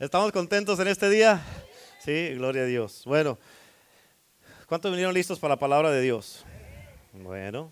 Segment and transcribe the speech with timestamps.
[0.00, 1.44] ¿Estamos contentos en este día?
[1.98, 3.02] Sí, gloria a Dios.
[3.04, 3.38] Bueno,
[4.64, 6.42] ¿cuántos vinieron listos para la palabra de Dios?
[7.12, 7.70] Bueno,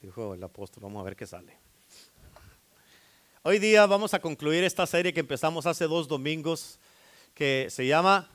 [0.00, 1.58] dijo el apóstol, vamos a ver qué sale.
[3.42, 6.78] Hoy día vamos a concluir esta serie que empezamos hace dos domingos,
[7.34, 8.30] que se llama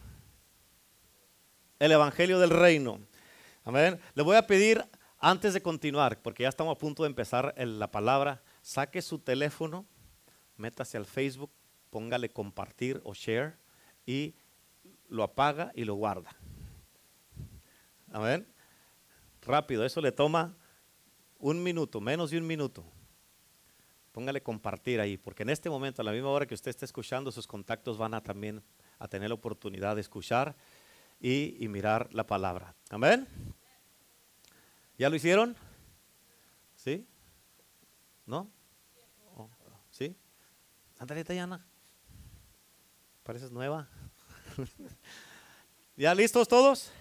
[1.80, 3.00] El Evangelio del Reino.
[3.64, 3.98] Amén.
[4.14, 4.84] Le voy a pedir,
[5.20, 9.86] antes de continuar, porque ya estamos a punto de empezar la palabra, saque su teléfono,
[10.58, 11.50] métase al Facebook,
[11.94, 13.56] póngale compartir o share
[14.04, 14.34] y
[15.10, 16.36] lo apaga y lo guarda.
[18.12, 18.48] Amén.
[19.44, 20.58] Rápido, eso le toma
[21.38, 22.84] un minuto, menos de un minuto.
[24.12, 27.32] Póngale compartir ahí, porque en este momento, a la misma hora que usted está escuchando,
[27.32, 28.64] sus contactos van a también
[28.98, 30.56] a tener la oportunidad de escuchar
[31.20, 32.74] y, y mirar la palabra.
[32.90, 33.28] Amén.
[34.98, 35.56] ¿Ya lo hicieron?
[36.76, 37.06] ¿Sí?
[38.26, 38.50] ¿No?
[39.36, 39.48] Oh,
[39.92, 40.16] ¿Sí?
[40.98, 41.64] Ándale, Tayana.
[43.24, 43.88] Pareces nueva.
[45.96, 46.92] ¿Ya listos todos?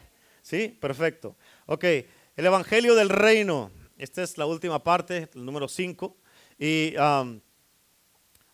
[0.41, 1.37] Sí, perfecto.
[1.67, 3.73] Ok, el Evangelio del Reino.
[3.99, 6.17] Esta es la última parte, el número 5.
[6.61, 7.41] Y um,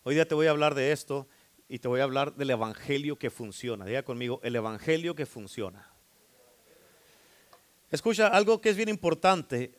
[0.01, 1.27] hoy día te voy a hablar de esto
[1.67, 3.85] y te voy a hablar del Evangelio que funciona.
[3.85, 5.93] Diga conmigo, el Evangelio que funciona.
[7.91, 9.75] Escucha, algo que es bien importante.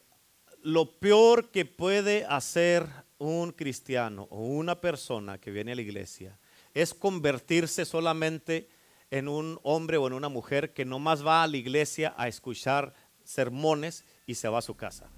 [0.62, 2.86] Lo peor que puede hacer
[3.18, 6.38] un cristiano o una persona que viene a la iglesia
[6.74, 8.68] es convertirse solamente
[9.10, 12.28] en un hombre o en una mujer que no más va a la iglesia a
[12.28, 15.08] escuchar sermones y se va a su casa.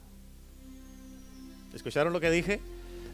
[1.74, 2.60] ¿Escucharon lo que dije?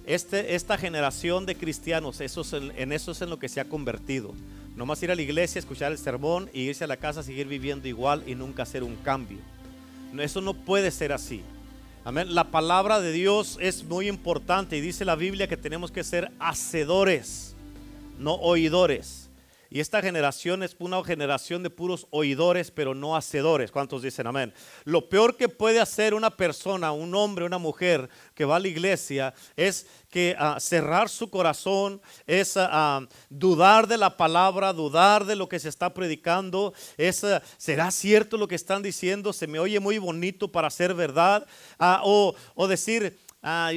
[0.06, 4.32] Este, esta generación de cristianos, en eso es en lo que se ha convertido.
[4.74, 7.46] No más ir a la iglesia, escuchar el sermón y irse a la casa, seguir
[7.46, 9.38] viviendo igual y nunca hacer un cambio.
[10.18, 11.42] Eso no puede ser así.
[12.04, 12.34] Amén.
[12.34, 16.32] La palabra de Dios es muy importante y dice la Biblia que tenemos que ser
[16.38, 17.54] hacedores,
[18.18, 19.28] no oidores.
[19.70, 23.70] Y esta generación es una generación de puros oidores, pero no hacedores.
[23.70, 24.54] ¿Cuántos dicen amén?
[24.84, 28.68] Lo peor que puede hacer una persona, un hombre, una mujer que va a la
[28.68, 35.26] iglesia es que ah, cerrar su corazón, es ah, ah, dudar de la palabra, dudar
[35.26, 36.72] de lo que se está predicando.
[36.96, 37.26] Es,
[37.58, 39.34] ¿Será cierto lo que están diciendo?
[39.34, 41.46] Se me oye muy bonito para ser verdad.
[41.78, 43.18] o, o decir,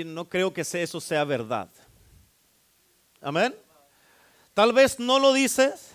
[0.05, 1.69] no creo que eso sea verdad.
[3.19, 3.53] Amén.
[4.53, 5.91] Tal vez no lo dices,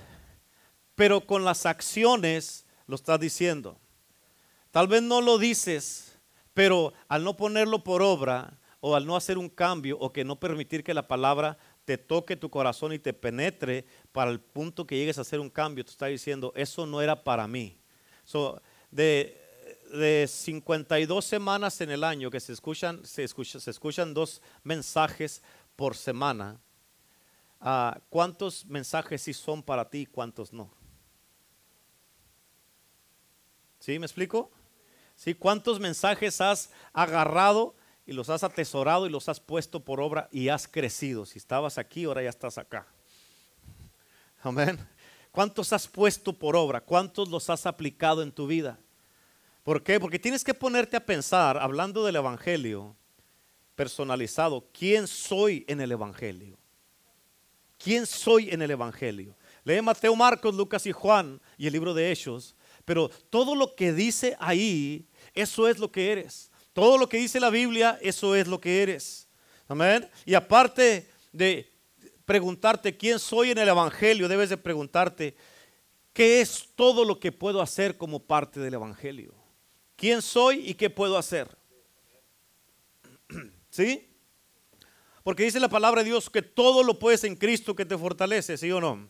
[0.94, 3.78] pero con las acciones lo estás diciendo.
[4.70, 6.18] Tal vez no lo dices,
[6.54, 10.40] pero al no ponerlo por obra o al no hacer un cambio o que no
[10.40, 14.96] permitir que la palabra te toque tu corazón y te penetre para el punto que
[14.96, 17.78] llegues a hacer un cambio, tú estás diciendo, eso no era para mí.
[18.90, 19.40] de,
[19.92, 25.42] de 52 semanas en el año que se escuchan, se, se escuchan dos mensajes
[25.76, 26.60] por semana,
[27.68, 30.70] Ah, ¿cuántos mensajes sí son para ti y cuántos no?
[33.80, 34.52] ¿Sí me explico?
[35.16, 35.34] ¿Sí?
[35.34, 37.74] ¿Cuántos mensajes has agarrado
[38.06, 41.26] y los has atesorado y los has puesto por obra y has crecido?
[41.26, 42.86] Si estabas aquí, ahora ya estás acá.
[44.44, 44.78] Amén.
[45.32, 46.80] ¿Cuántos has puesto por obra?
[46.80, 48.78] ¿Cuántos los has aplicado en tu vida?
[49.64, 49.98] ¿Por qué?
[49.98, 52.94] Porque tienes que ponerte a pensar, hablando del Evangelio
[53.74, 56.60] personalizado, ¿quién soy en el Evangelio?
[57.78, 59.36] Quién soy en el Evangelio.
[59.64, 62.54] Lee Mateo, Marcos, Lucas y Juan y el libro de Hechos.
[62.84, 66.50] Pero todo lo que dice ahí, eso es lo que eres.
[66.72, 69.28] Todo lo que dice la Biblia, eso es lo que eres.
[69.66, 70.08] Amén.
[70.24, 71.72] Y aparte de
[72.24, 75.36] preguntarte quién soy en el Evangelio, debes de preguntarte
[76.12, 79.34] qué es todo lo que puedo hacer como parte del Evangelio.
[79.96, 81.56] ¿Quién soy y qué puedo hacer?
[83.70, 84.08] ¿Sí?
[85.26, 88.56] Porque dice la palabra de Dios que todo lo puedes en Cristo que te fortalece,
[88.56, 89.08] ¿sí o no?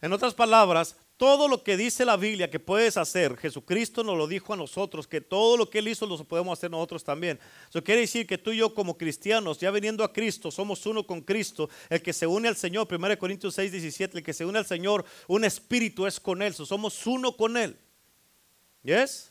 [0.00, 4.26] En otras palabras, todo lo que dice la Biblia que puedes hacer, Jesucristo nos lo
[4.26, 7.38] dijo a nosotros, que todo lo que Él hizo lo podemos hacer nosotros también.
[7.68, 11.06] Eso quiere decir que tú y yo como cristianos, ya viniendo a Cristo, somos uno
[11.06, 11.68] con Cristo.
[11.90, 14.64] El que se une al Señor, 1 Corintios 6, 17, el que se une al
[14.64, 16.54] Señor, un espíritu es con Él.
[16.54, 17.76] somos uno con Él.
[18.82, 19.30] ¿Yes?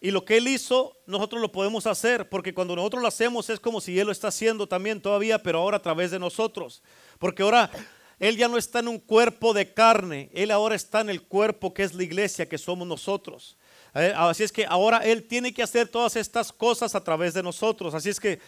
[0.00, 3.58] Y lo que Él hizo, nosotros lo podemos hacer, porque cuando nosotros lo hacemos es
[3.58, 6.82] como si Él lo está haciendo también todavía, pero ahora a través de nosotros.
[7.18, 7.70] Porque ahora
[8.18, 11.74] Él ya no está en un cuerpo de carne, Él ahora está en el cuerpo
[11.74, 13.56] que es la iglesia, que somos nosotros.
[13.92, 17.94] Así es que ahora Él tiene que hacer todas estas cosas a través de nosotros.
[17.94, 18.38] Así es que,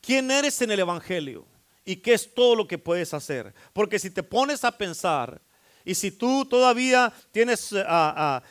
[0.00, 1.46] ¿quién eres en el Evangelio?
[1.84, 3.54] ¿Y qué es todo lo que puedes hacer?
[3.72, 5.40] Porque si te pones a pensar,
[5.84, 7.82] y si tú todavía tienes eh,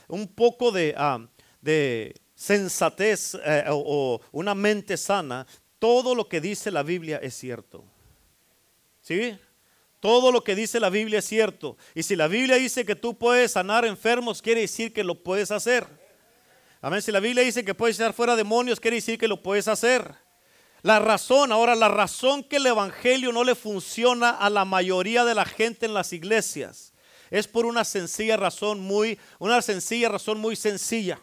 [0.08, 0.96] un poco de
[1.68, 5.46] de sensatez eh, o, una mente sana,
[5.80, 7.84] todo lo que dice la Biblia es cierto.
[9.02, 9.38] ¿Sí?
[10.00, 11.76] Todo lo que dice la Biblia es cierto.
[11.94, 15.52] Y si la Biblia dice que tú puedes sanar enfermos, quiere decir que lo puedes
[15.52, 15.86] hacer.
[16.80, 17.02] Amén.
[17.02, 20.16] Si la Biblia dice que puedes echar fuera demonios, quiere decir que lo puedes hacer.
[20.84, 25.36] La razón, ahora la razón que el Evangelio no le funciona a la mayoría de
[25.36, 26.94] la gente en las iglesias
[27.30, 31.20] es por una sencilla razón muy, una sencilla razón muy sencilla.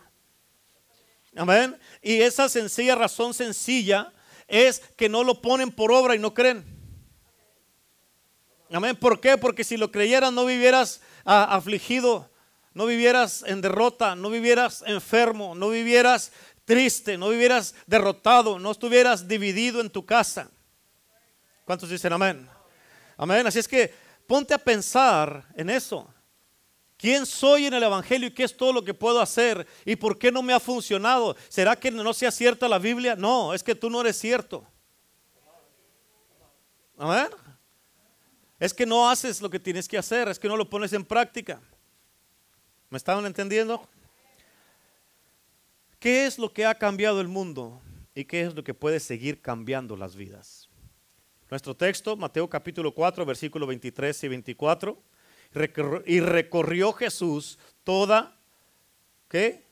[1.37, 1.79] Amén.
[2.03, 4.13] Y esa sencilla razón sencilla
[4.47, 6.65] es que no lo ponen por obra y no creen.
[8.71, 8.97] Amén.
[8.97, 9.37] ¿Por qué?
[9.39, 12.31] Porque si lo creyeras no vivieras ah, afligido,
[12.73, 16.33] no vivieras en derrota, no vivieras enfermo, no vivieras
[16.65, 20.51] triste, no vivieras derrotado, no estuvieras dividido en tu casa.
[21.65, 22.49] ¿Cuántos dicen amén?
[23.17, 23.47] Amén.
[23.47, 23.93] Así es que
[24.27, 26.14] ponte a pensar en eso.
[27.05, 29.67] ¿Quién soy en el Evangelio y qué es todo lo que puedo hacer?
[29.85, 31.37] ¿Y por qué no me ha funcionado?
[31.51, 33.15] ¿Será que no sea cierta la Biblia?
[33.15, 34.67] No, es que tú no eres cierto.
[36.97, 37.29] Amén.
[38.59, 41.05] Es que no haces lo que tienes que hacer, es que no lo pones en
[41.05, 41.61] práctica.
[42.89, 43.87] ¿Me estaban entendiendo?
[45.99, 47.83] ¿Qué es lo que ha cambiado el mundo
[48.15, 50.71] y qué es lo que puede seguir cambiando las vidas?
[51.51, 55.14] Nuestro texto, Mateo capítulo 4, versículos 23 y 24.
[56.07, 58.37] Y recorrió Jesús toda,
[59.29, 59.65] ¿qué?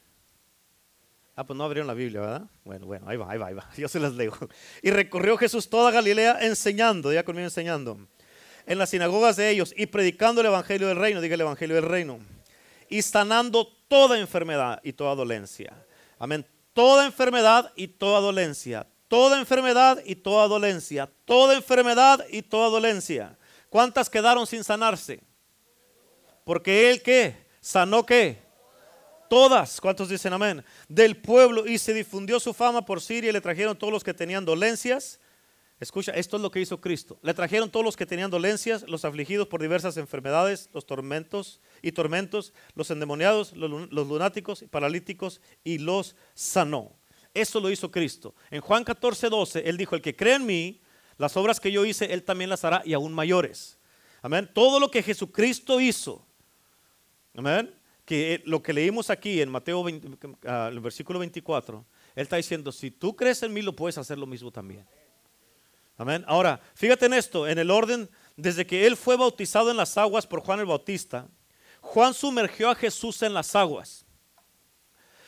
[1.34, 2.42] Ah, pues no abrieron la Biblia, ¿verdad?
[2.64, 3.68] Bueno, bueno, ahí va, ahí va, ahí va.
[3.76, 4.32] Yo se las leo.
[4.82, 7.98] Y recorrió Jesús toda Galilea enseñando, ya conmigo enseñando,
[8.66, 11.86] en las sinagogas de ellos y predicando el Evangelio del Reino, diga el Evangelio del
[11.86, 12.20] Reino,
[12.88, 15.72] y sanando toda enfermedad y toda dolencia.
[16.18, 16.46] Amén.
[16.74, 18.86] Toda enfermedad y toda dolencia.
[19.08, 21.10] Toda enfermedad y toda dolencia.
[21.24, 23.36] Toda enfermedad y toda dolencia.
[23.68, 25.20] ¿Cuántas quedaron sin sanarse?
[26.44, 27.36] Porque él qué?
[27.60, 28.38] Sanó qué?
[29.28, 29.80] Todas.
[29.80, 30.64] ¿Cuántos dicen amén?
[30.88, 34.14] Del pueblo y se difundió su fama por Siria y le trajeron todos los que
[34.14, 35.20] tenían dolencias
[35.82, 37.18] Escucha, esto es lo que hizo Cristo.
[37.22, 41.90] Le trajeron todos los que tenían dolencias, los afligidos por diversas enfermedades, los tormentos y
[41.90, 46.92] tormentos, los endemoniados, los, lunáticos, paralíticos y los sanó.
[47.34, 48.32] Eso lo hizo Cristo.
[48.52, 50.80] En Juan 14, 12, Él dijo, el que cree en mí,
[51.18, 53.76] las obras que yo hice, Él también las hará y aún mayores.
[54.20, 54.48] Amén.
[54.54, 56.24] Todo lo que Jesucristo hizo,
[57.36, 57.74] amén,
[58.04, 59.84] que lo que leímos aquí en Mateo
[60.46, 61.84] ah, el versículo 24,
[62.14, 64.86] Él está diciendo, si tú crees en mí, lo puedes hacer lo mismo también.
[65.96, 66.24] Amén.
[66.26, 70.26] Ahora, fíjate en esto, en el orden, desde que él fue bautizado en las aguas
[70.26, 71.28] por Juan el Bautista,
[71.80, 74.04] Juan sumergió a Jesús en las aguas.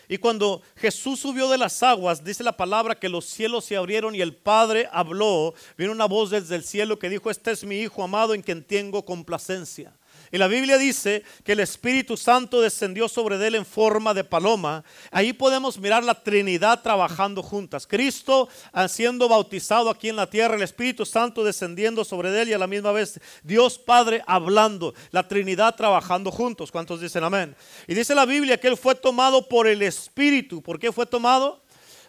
[0.09, 4.15] Y cuando Jesús subió de las aguas, dice la palabra que los cielos se abrieron
[4.15, 5.55] y el Padre habló.
[5.79, 8.63] Vino una voz desde el cielo que dijo, este es mi Hijo amado en quien
[8.63, 9.97] tengo complacencia.
[10.35, 14.83] Y la Biblia dice que el Espíritu Santo descendió sobre él en forma de paloma.
[15.13, 17.87] Ahí podemos mirar la Trinidad trabajando juntas.
[17.87, 18.49] Cristo
[18.89, 22.67] siendo bautizado aquí en la tierra, el Espíritu Santo descendiendo sobre él y a la
[22.67, 24.93] misma vez Dios Padre hablando.
[25.13, 26.73] La Trinidad trabajando juntos.
[26.73, 27.55] ¿Cuántos dicen amén?
[27.87, 30.61] Y dice la Biblia que él fue tomado por el Espíritu.
[30.61, 31.64] ¿Por qué fue tomado?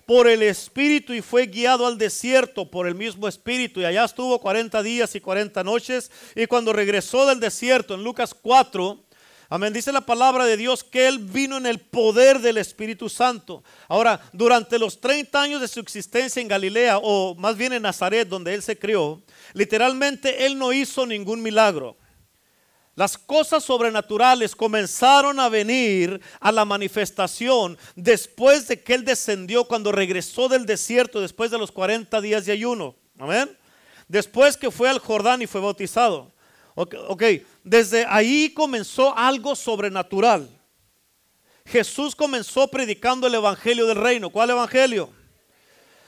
[0.06, 3.82] Por el Espíritu y fue guiado al desierto por el mismo Espíritu.
[3.82, 6.12] Y allá estuvo 40 días y 40 noches.
[6.36, 9.06] Y cuando regresó del desierto, en Lucas 4,
[9.48, 9.74] Amén.
[9.74, 13.64] Dice la palabra de Dios que Él vino en el poder del Espíritu Santo.
[13.88, 18.28] Ahora, durante los 30 años de su existencia en Galilea, o más bien en Nazaret,
[18.28, 19.22] donde Él se crió,
[19.54, 21.96] literalmente Él no hizo ningún milagro.
[22.96, 29.92] Las cosas sobrenaturales comenzaron a venir a la manifestación después de que Él descendió cuando
[29.92, 32.96] regresó del desierto, después de los 40 días de ayuno.
[33.20, 33.58] Amén.
[34.08, 36.32] Después que fue al Jordán y fue bautizado.
[36.76, 37.24] Ok,
[37.64, 40.50] desde ahí comenzó algo sobrenatural.
[41.66, 44.30] Jesús comenzó predicando el Evangelio del Reino.
[44.30, 45.10] ¿Cuál Evangelio?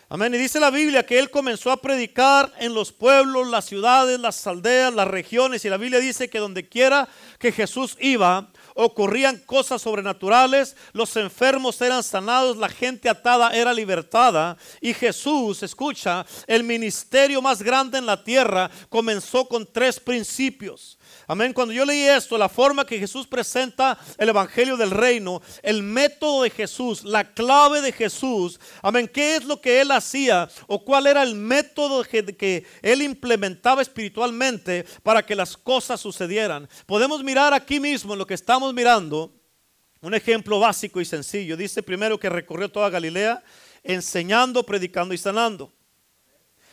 [0.10, 0.34] Amén.
[0.34, 4.48] Y dice la Biblia que él comenzó a predicar en los pueblos, las ciudades, las
[4.48, 5.66] aldeas, las regiones.
[5.66, 7.10] Y la Biblia dice que donde quiera
[7.40, 14.56] que Jesús iba, ocurrían cosas sobrenaturales, los enfermos eran sanados, la gente atada era libertada.
[14.80, 20.97] Y Jesús, escucha, el ministerio más grande en la tierra comenzó con tres principios.
[21.30, 21.52] Amén.
[21.52, 26.44] Cuando yo leí esto, la forma que Jesús presenta el Evangelio del Reino, el método
[26.44, 28.58] de Jesús, la clave de Jesús.
[28.82, 29.10] Amén.
[29.14, 34.86] ¿Qué es lo que él hacía o cuál era el método que, él implementaba espiritualmente
[35.04, 36.70] para que las cosas sucedieran?
[36.86, 39.34] Podemos mirar aquí mismo en lo que estamos mirando.
[40.00, 41.58] Un ejemplo básico y sencillo.
[41.58, 43.44] Dice primero que recorrió toda Galilea
[43.84, 45.74] enseñando, predicando y sanando.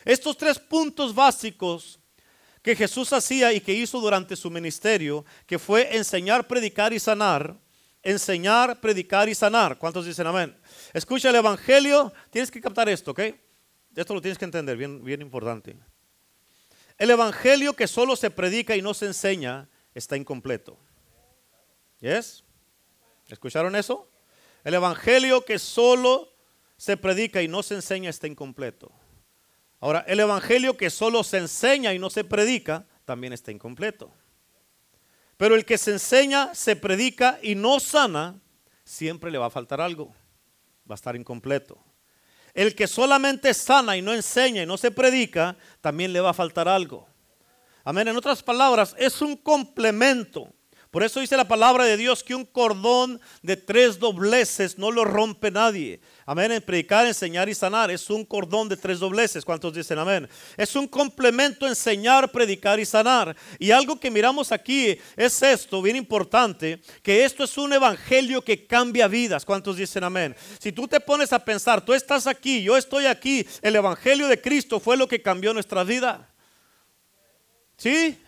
[0.05, 1.99] Estos tres puntos básicos
[2.65, 7.55] que Jesús hacía y que hizo durante su ministerio, que fue enseñar, predicar y sanar.
[8.03, 9.79] Enseñar, predicar y sanar.
[9.79, 10.57] ¿Cuántos dicen amén?
[10.95, 13.21] Escucha el Evangelio, tienes que captar esto, ¿ok?
[13.95, 15.77] Esto lo tienes que entender, bien, bien importante.
[16.97, 20.79] El evangelio que solo se predica y no se enseña está incompleto.
[22.01, 22.45] ¿Yes?
[23.29, 24.09] ¿Escucharon eso?
[24.65, 26.33] El evangelio que solo
[26.79, 28.91] se predica y no se enseña está incompleto.
[29.85, 34.11] Ahora, el evangelio que solo se enseña y no se predica también está incompleto.
[35.37, 38.41] Pero el que se enseña, se predica y no sana,
[38.83, 40.07] siempre le va a faltar algo.
[40.91, 41.79] Va a estar incompleto.
[42.55, 46.33] El que solamente sana y no enseña y no se predica, también le va a
[46.33, 47.07] faltar algo.
[47.85, 48.09] Amén.
[48.09, 50.51] En otras palabras, es un complemento.
[50.91, 55.05] Por eso dice la palabra de Dios que un cordón de tres dobleces no lo
[55.05, 56.01] rompe nadie.
[56.27, 56.63] Amén.
[56.65, 59.45] Predicar, enseñar y sanar es un cordón de tres dobleces.
[59.45, 60.27] ¿Cuántos dicen amén?
[60.57, 63.37] Es un complemento enseñar, predicar y sanar.
[63.59, 68.67] Y algo que miramos aquí es esto, bien importante, que esto es un evangelio que
[68.67, 69.45] cambia vidas.
[69.45, 70.35] ¿Cuántos dicen amén?
[70.59, 74.41] Si tú te pones a pensar, tú estás aquí, yo estoy aquí, el evangelio de
[74.41, 76.31] Cristo fue lo que cambió nuestra vida.
[77.77, 78.19] ¿Sí?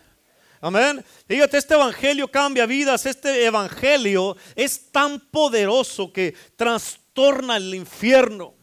[0.60, 1.04] Amén.
[1.26, 3.06] Fíjate, este evangelio cambia vidas.
[3.06, 8.54] Este evangelio es tan poderoso que trastorna el infierno.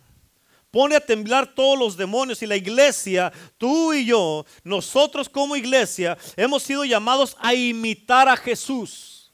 [0.72, 6.18] Pone a temblar todos los demonios y la iglesia, tú y yo, nosotros como iglesia,
[6.36, 9.32] hemos sido llamados a imitar a Jesús.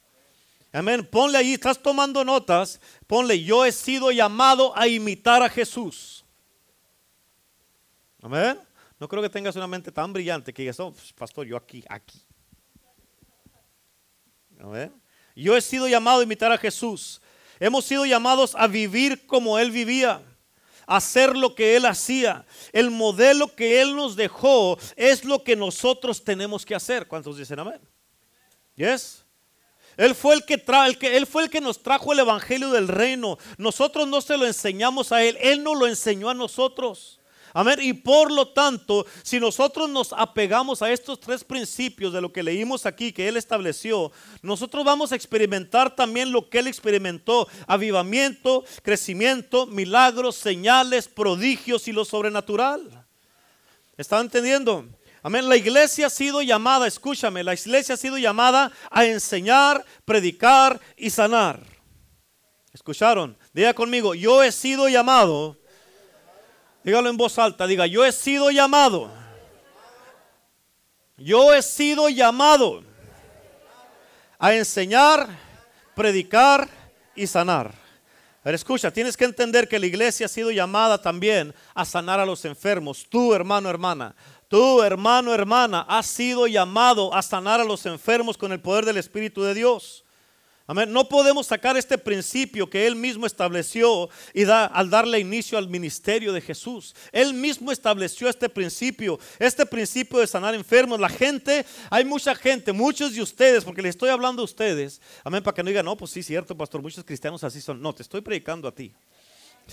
[0.70, 1.02] Amén.
[1.10, 2.78] Ponle ahí, estás tomando notas.
[3.06, 6.24] Ponle, yo he sido llamado a imitar a Jesús.
[8.22, 8.60] Amén.
[8.98, 11.82] No creo que tengas una mente tan brillante que digas, oh, pues, pastor, yo aquí,
[11.88, 12.22] aquí.
[15.34, 17.20] Yo he sido llamado a imitar a Jesús.
[17.58, 20.22] Hemos sido llamados a vivir como Él vivía,
[20.86, 22.46] a hacer lo que Él hacía.
[22.72, 27.06] El modelo que Él nos dejó es lo que nosotros tenemos que hacer.
[27.06, 27.80] ¿Cuántos dicen amén?
[28.76, 29.24] Yes.
[29.96, 33.36] Él fue el que, el él fue el que nos trajo el evangelio del reino.
[33.58, 37.19] Nosotros no se lo enseñamos a él, él nos lo enseñó a nosotros.
[37.52, 37.78] Amén.
[37.80, 42.42] Y por lo tanto, si nosotros nos apegamos a estos tres principios de lo que
[42.42, 47.48] leímos aquí, que Él estableció, nosotros vamos a experimentar también lo que Él experimentó.
[47.66, 53.06] Avivamiento, crecimiento, milagros, señales, prodigios y lo sobrenatural.
[53.96, 54.86] ¿Están entendiendo?
[55.22, 55.48] Amén.
[55.48, 61.10] La iglesia ha sido llamada, escúchame, la iglesia ha sido llamada a enseñar, predicar y
[61.10, 61.60] sanar.
[62.72, 63.36] ¿Escucharon?
[63.52, 65.58] Diga conmigo, yo he sido llamado
[66.82, 69.10] Dígalo en voz alta, diga, yo he sido llamado.
[71.16, 72.82] Yo he sido llamado
[74.38, 75.28] a enseñar,
[75.94, 76.68] predicar
[77.14, 77.74] y sanar.
[78.42, 82.24] Pero escucha, tienes que entender que la iglesia ha sido llamada también a sanar a
[82.24, 83.06] los enfermos.
[83.06, 84.14] Tú, hermano, hermana,
[84.48, 88.96] tú, hermano, hermana, has sido llamado a sanar a los enfermos con el poder del
[88.96, 90.06] Espíritu de Dios.
[90.74, 95.68] No podemos sacar este principio que Él mismo estableció y da, al darle inicio al
[95.68, 96.94] ministerio de Jesús.
[97.10, 101.00] Él mismo estableció este principio, este principio de sanar enfermos.
[101.00, 105.42] La gente, hay mucha gente, muchos de ustedes, porque les estoy hablando a ustedes, amén,
[105.42, 107.82] para que no digan, no, pues sí, cierto, pastor, muchos cristianos así son.
[107.82, 108.92] No, te estoy predicando a ti.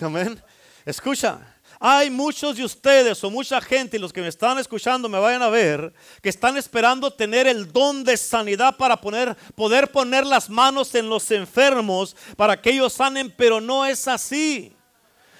[0.01, 0.41] Amén.
[0.87, 1.41] Escucha,
[1.81, 5.41] hay muchos de ustedes o mucha gente, y los que me están escuchando me vayan
[5.41, 10.49] a ver, que están esperando tener el don de sanidad para poner, poder poner las
[10.49, 14.76] manos en los enfermos para que ellos sanen, pero no es así.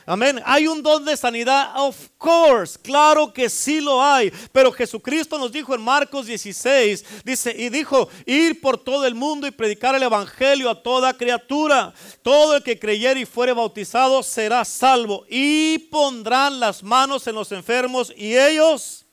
[0.09, 0.41] Amén.
[0.45, 4.31] Hay un don de sanidad, of course, claro que sí lo hay.
[4.53, 9.47] Pero Jesucristo nos dijo en Marcos 16, dice, y dijo, ir por todo el mundo
[9.47, 11.93] y predicar el Evangelio a toda criatura.
[12.21, 15.25] Todo el que creyere y fuere bautizado será salvo.
[15.27, 19.05] Y pondrán las manos en los enfermos y ellos,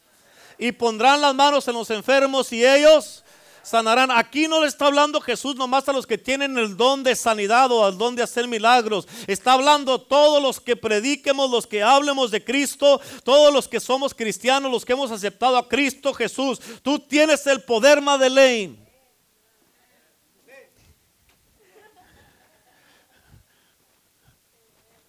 [0.58, 3.23] y pondrán las manos en los enfermos y ellos
[3.64, 4.10] sanarán.
[4.10, 7.72] Aquí no le está hablando Jesús nomás a los que tienen el don de sanidad
[7.72, 9.08] o al don de hacer milagros.
[9.26, 14.14] Está hablando todos los que prediquemos, los que hablemos de Cristo, todos los que somos
[14.14, 16.60] cristianos, los que hemos aceptado a Cristo Jesús.
[16.82, 18.84] Tú tienes el poder, Madeleine.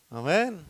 [0.09, 0.65] Amén.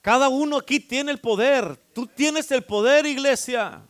[0.00, 1.76] Cada uno aquí tiene el poder.
[1.92, 3.82] Tú tienes el poder, iglesia.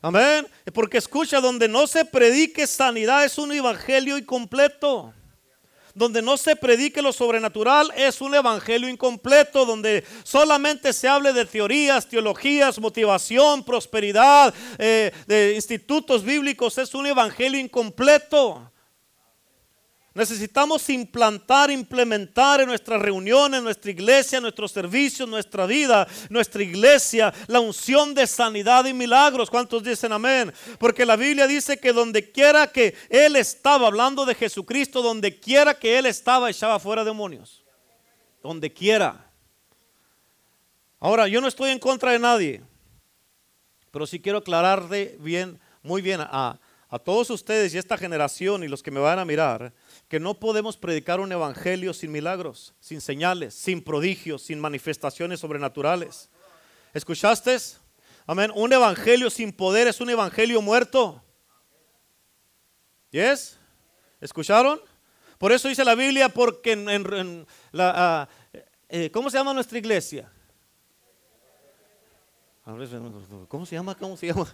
[0.00, 0.46] Amén.
[0.72, 5.12] Porque escucha, donde no se predique sanidad es un evangelio incompleto.
[5.94, 9.66] Donde no se predique lo sobrenatural es un evangelio incompleto.
[9.66, 17.06] Donde solamente se hable de teorías, teologías, motivación, prosperidad, eh, de institutos bíblicos es un
[17.06, 18.70] evangelio incompleto.
[20.18, 27.32] Necesitamos implantar, implementar en nuestra reunión, en nuestra iglesia, nuestros servicios, nuestra vida, nuestra iglesia,
[27.46, 29.48] la unción de sanidad y milagros.
[29.48, 30.52] ¿Cuántos dicen amén?
[30.80, 35.72] Porque la Biblia dice que donde quiera que Él estaba, hablando de Jesucristo, donde quiera
[35.78, 37.62] que Él estaba, echaba fuera demonios.
[38.42, 39.24] Donde quiera.
[40.98, 42.62] Ahora, yo no estoy en contra de nadie.
[43.92, 46.58] Pero sí quiero aclararle bien, muy bien a,
[46.90, 49.72] a todos ustedes y esta generación y los que me van a mirar,
[50.08, 56.30] que no podemos predicar un evangelio sin milagros, sin señales, sin prodigios, sin manifestaciones sobrenaturales.
[56.94, 57.56] ¿Escuchaste?
[58.26, 58.50] Amén.
[58.54, 61.22] Un evangelio sin poder es un evangelio muerto.
[63.10, 63.58] ¿Yes?
[64.20, 64.80] ¿Escucharon?
[65.36, 68.28] Por eso dice la Biblia, porque en, la, ah,
[68.88, 70.30] eh, ¿cómo se llama nuestra iglesia?
[73.48, 73.94] ¿Cómo se llama?
[73.94, 74.46] ¿Cómo se llama?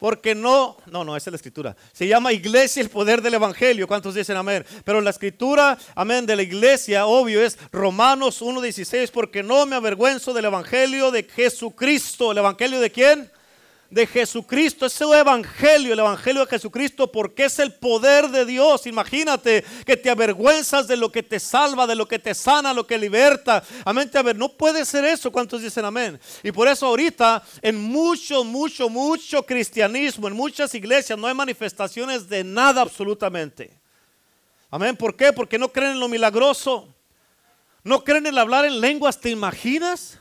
[0.00, 1.76] Porque no, no, no, esa es la escritura.
[1.92, 3.86] Se llama iglesia el poder del evangelio.
[3.86, 4.64] ¿Cuántos dicen amén?
[4.84, 10.32] Pero la escritura, amén, de la iglesia, obvio, es Romanos 1.16, porque no me avergüenzo
[10.32, 12.32] del evangelio de Jesucristo.
[12.32, 13.30] ¿El evangelio de quién?
[13.90, 18.86] De Jesucristo, ese evangelio, el evangelio de Jesucristo, porque es el poder de Dios.
[18.86, 22.86] Imagínate que te avergüenzas de lo que te salva, de lo que te sana, lo
[22.86, 23.64] que liberta.
[23.84, 25.32] Amén, a ver, no puede ser eso.
[25.32, 26.20] ¿Cuántos dicen amén?
[26.44, 32.28] Y por eso ahorita en mucho, mucho, mucho cristianismo, en muchas iglesias no hay manifestaciones
[32.28, 33.72] de nada absolutamente.
[34.70, 35.32] Amén, ¿por qué?
[35.32, 36.94] Porque no creen en lo milagroso.
[37.82, 40.20] No creen en hablar en lenguas, ¿te imaginas?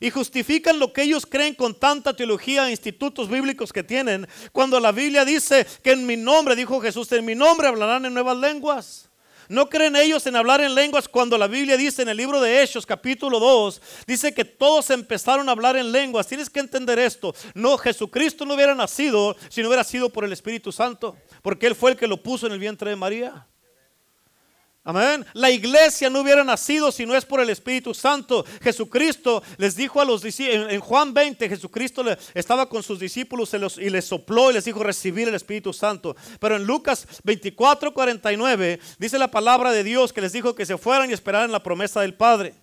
[0.00, 4.28] Y justifican lo que ellos creen con tanta teología e institutos bíblicos que tienen.
[4.52, 8.14] Cuando la Biblia dice que en mi nombre, dijo Jesús, en mi nombre hablarán en
[8.14, 9.08] nuevas lenguas.
[9.48, 12.62] ¿No creen ellos en hablar en lenguas cuando la Biblia dice en el libro de
[12.62, 16.26] Hechos capítulo 2, dice que todos empezaron a hablar en lenguas?
[16.26, 17.34] Tienes que entender esto.
[17.54, 21.74] No, Jesucristo no hubiera nacido si no hubiera sido por el Espíritu Santo, porque Él
[21.74, 23.46] fue el que lo puso en el vientre de María.
[24.88, 25.26] Amén.
[25.34, 28.46] La iglesia no hubiera nacido si no es por el Espíritu Santo.
[28.62, 32.02] Jesucristo les dijo a los discípulos, en Juan 20, Jesucristo
[32.32, 36.16] estaba con sus discípulos y les sopló y les dijo recibir el Espíritu Santo.
[36.40, 40.78] Pero en Lucas 24, 49 dice la palabra de Dios que les dijo que se
[40.78, 42.54] fueran y esperaran la promesa del Padre.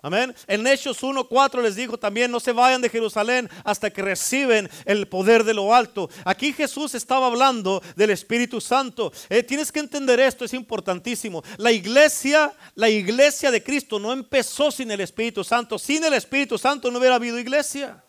[0.00, 0.32] Amén.
[0.46, 5.08] En Hechos 1.4 les dijo también, no se vayan de Jerusalén hasta que reciben el
[5.08, 6.08] poder de lo alto.
[6.24, 9.12] Aquí Jesús estaba hablando del Espíritu Santo.
[9.28, 11.42] Eh, tienes que entender esto, es importantísimo.
[11.56, 15.80] La iglesia, la iglesia de Cristo no empezó sin el Espíritu Santo.
[15.80, 18.04] Sin el Espíritu Santo no hubiera habido iglesia.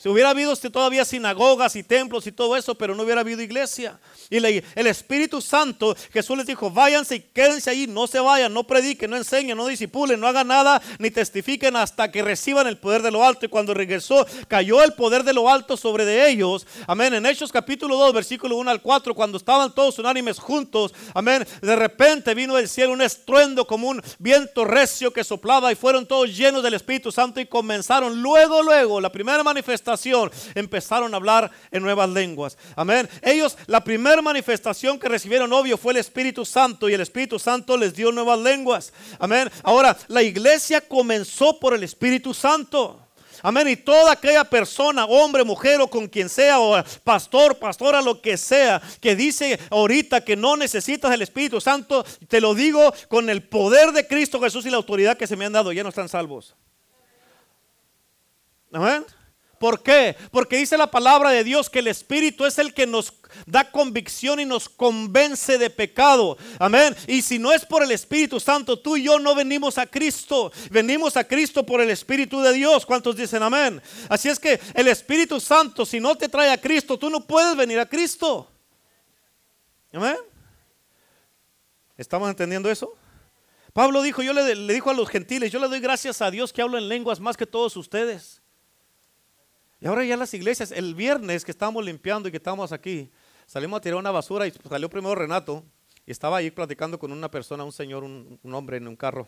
[0.00, 3.42] Si hubiera habido este, todavía sinagogas y templos y todo eso, pero no hubiera habido
[3.42, 4.00] iglesia.
[4.30, 8.64] Y el Espíritu Santo, Jesús les dijo, váyanse y quédense allí, no se vayan, no
[8.66, 13.02] prediquen, no enseñen, no disipulen, no hagan nada, ni testifiquen hasta que reciban el poder
[13.02, 13.44] de lo alto.
[13.44, 16.66] Y cuando regresó, cayó el poder de lo alto sobre de ellos.
[16.86, 17.12] Amén.
[17.12, 21.76] En Hechos capítulo 2, versículo 1 al 4, cuando estaban todos unánimes juntos, amén, de
[21.76, 26.34] repente vino del cielo un estruendo como un viento recio que soplaba y fueron todos
[26.34, 29.89] llenos del Espíritu Santo y comenzaron luego, luego, la primera manifestación
[30.54, 32.58] empezaron a hablar en nuevas lenguas.
[32.76, 33.08] Amén.
[33.22, 37.76] Ellos, la primera manifestación que recibieron, obvio, fue el Espíritu Santo y el Espíritu Santo
[37.76, 38.92] les dio nuevas lenguas.
[39.18, 39.50] Amén.
[39.62, 43.00] Ahora, la iglesia comenzó por el Espíritu Santo.
[43.42, 43.68] Amén.
[43.68, 48.36] Y toda aquella persona, hombre, mujer o con quien sea, o pastor, pastora, lo que
[48.36, 53.42] sea, que dice ahorita que no necesitas el Espíritu Santo, te lo digo con el
[53.42, 56.08] poder de Cristo Jesús y la autoridad que se me han dado, ya no están
[56.08, 56.54] salvos.
[58.72, 59.04] Amén.
[59.60, 60.16] ¿Por qué?
[60.30, 63.12] Porque dice la palabra de Dios que el Espíritu es el que nos
[63.44, 66.38] da convicción y nos convence de pecado.
[66.58, 66.96] Amén.
[67.06, 70.50] Y si no es por el Espíritu Santo, tú y yo no venimos a Cristo.
[70.70, 72.86] Venimos a Cristo por el Espíritu de Dios.
[72.86, 73.82] ¿Cuántos dicen amén?
[74.08, 77.54] Así es que el Espíritu Santo, si no te trae a Cristo, tú no puedes
[77.54, 78.50] venir a Cristo.
[79.92, 80.16] Amén.
[81.98, 82.94] ¿Estamos entendiendo eso?
[83.74, 86.50] Pablo dijo, yo le, le dijo a los gentiles, yo le doy gracias a Dios
[86.50, 88.40] que hablo en lenguas más que todos ustedes.
[89.80, 93.10] Y ahora ya las iglesias, el viernes que estábamos limpiando y que estábamos aquí,
[93.46, 95.64] salimos a tirar una basura y salió primero Renato
[96.04, 99.26] y estaba ahí platicando con una persona, un señor, un, hombre en un carro.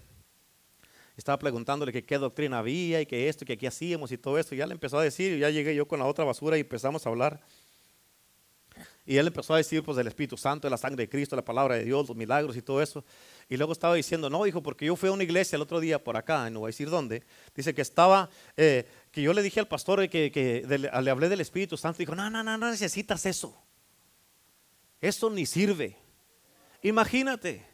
[1.17, 4.55] Estaba preguntándole que qué doctrina había y que esto, que qué hacíamos y todo esto.
[4.55, 6.61] Y ya le empezó a decir, y ya llegué yo con la otra basura y
[6.61, 7.41] empezamos a hablar.
[9.05, 11.45] Y él empezó a decir pues del Espíritu Santo, de la sangre de Cristo, la
[11.45, 13.05] palabra de Dios, los milagros y todo eso.
[13.49, 16.03] Y luego estaba diciendo, no, hijo, porque yo fui a una iglesia el otro día
[16.03, 17.25] por acá, no voy a decir dónde.
[17.55, 21.77] Dice que estaba, eh, que yo le dije al pastor que, le hablé del Espíritu
[21.77, 21.99] Santo.
[21.99, 23.63] Dijo, no, no, no, no necesitas eso.
[25.01, 25.99] Eso ni sirve.
[26.81, 27.65] Imagínate.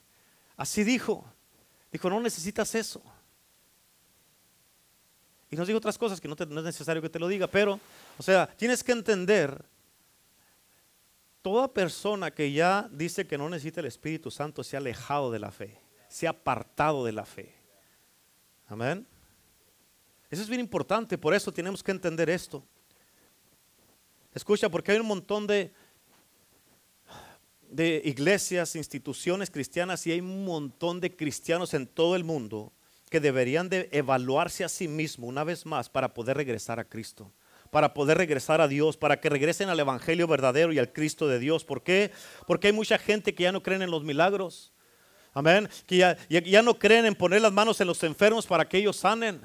[0.57, 1.33] Así dijo.
[1.93, 3.01] Dijo, no necesitas eso.
[5.49, 7.81] Y nos dijo otras cosas que no, no es necesario que te lo diga, pero,
[8.19, 9.65] o sea, tienes que entender
[11.41, 15.39] toda persona que ya dice que no necesita el Espíritu Santo se ha alejado de
[15.39, 17.55] la fe, se ha apartado de la fe.
[18.67, 19.07] Amén.
[20.31, 22.65] Eso es bien importante, por eso tenemos que entender esto.
[24.35, 25.73] Escucha, porque hay un montón de,
[27.71, 32.73] de iglesias, instituciones cristianas y hay un montón de cristianos en todo el mundo
[33.11, 37.33] que deberían de evaluarse a sí mismos una vez más para poder regresar a Cristo.
[37.71, 41.39] para poder regresar a Dios, para que regresen al Evangelio verdadero y al Cristo de
[41.39, 41.67] Dios.
[41.67, 42.13] ¿Por qué?
[42.47, 44.73] Porque hay mucha gente que ya no creen en los milagros.
[45.35, 45.69] Amén.
[45.87, 48.97] Que ya, ya no creen en poner las manos en los enfermos para que ellos
[48.97, 49.43] sanen.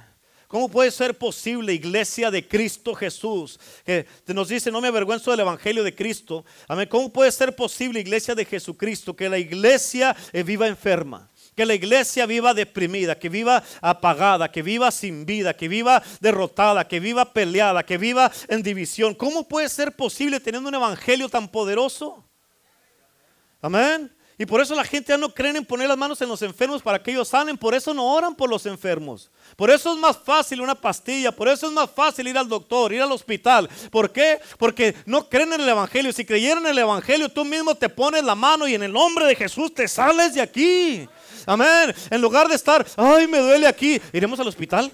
[0.54, 3.60] ¿Cómo puede ser posible, iglesia de Cristo Jesús?
[3.84, 6.46] Que nos dice, no me avergüenzo del Evangelio de Cristo.
[6.68, 6.88] Amén.
[6.88, 11.28] ¿Cómo puede ser posible, iglesia de Jesucristo, que la iglesia eh, viva enferma?
[11.56, 16.88] Que la iglesia viva deprimida, que viva apagada, que viva sin vida, que viva derrotada,
[16.88, 19.16] que viva peleada, que viva en división.
[19.16, 22.24] ¿Cómo puede ser posible teniendo un evangelio tan poderoso?
[23.60, 24.13] Amén.
[24.38, 26.82] Y por eso la gente ya no cree en poner las manos en los enfermos
[26.82, 27.58] para que ellos sanen.
[27.58, 29.30] Por eso no oran por los enfermos.
[29.56, 31.32] Por eso es más fácil una pastilla.
[31.32, 33.70] Por eso es más fácil ir al doctor, ir al hospital.
[33.92, 34.40] ¿Por qué?
[34.58, 36.12] Porque no creen en el Evangelio.
[36.12, 39.26] Si creyeran en el Evangelio, tú mismo te pones la mano y en el nombre
[39.26, 41.08] de Jesús te sales de aquí.
[41.46, 41.94] Amén.
[42.10, 44.92] En lugar de estar, ay, me duele aquí, iremos al hospital.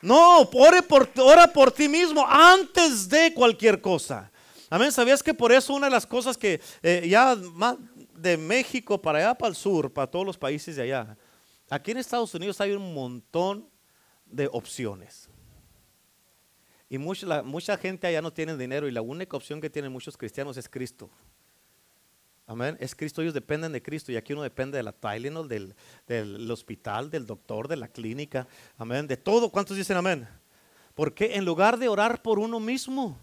[0.00, 4.30] No, ore por, ora por ti mismo antes de cualquier cosa.
[4.70, 4.92] Amén.
[4.92, 7.76] ¿Sabías que por eso una de las cosas que eh, ya más
[8.20, 11.16] de México para allá, para el sur, para todos los países de allá,
[11.70, 13.68] aquí en Estados Unidos hay un montón
[14.26, 15.28] de opciones.
[16.88, 20.16] Y mucha, mucha gente allá no tiene dinero y la única opción que tienen muchos
[20.16, 21.10] cristianos es Cristo.
[22.46, 22.78] Amén.
[22.80, 25.74] Es Cristo, ellos dependen de Cristo y aquí uno depende de la Tylenol, del,
[26.06, 28.48] del hospital, del doctor, de la clínica.
[28.78, 29.06] Amén.
[29.06, 29.50] De todo.
[29.50, 30.26] ¿Cuántos dicen amén?
[30.94, 33.18] Porque en lugar de orar por uno mismo.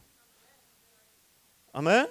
[1.73, 2.07] Amén.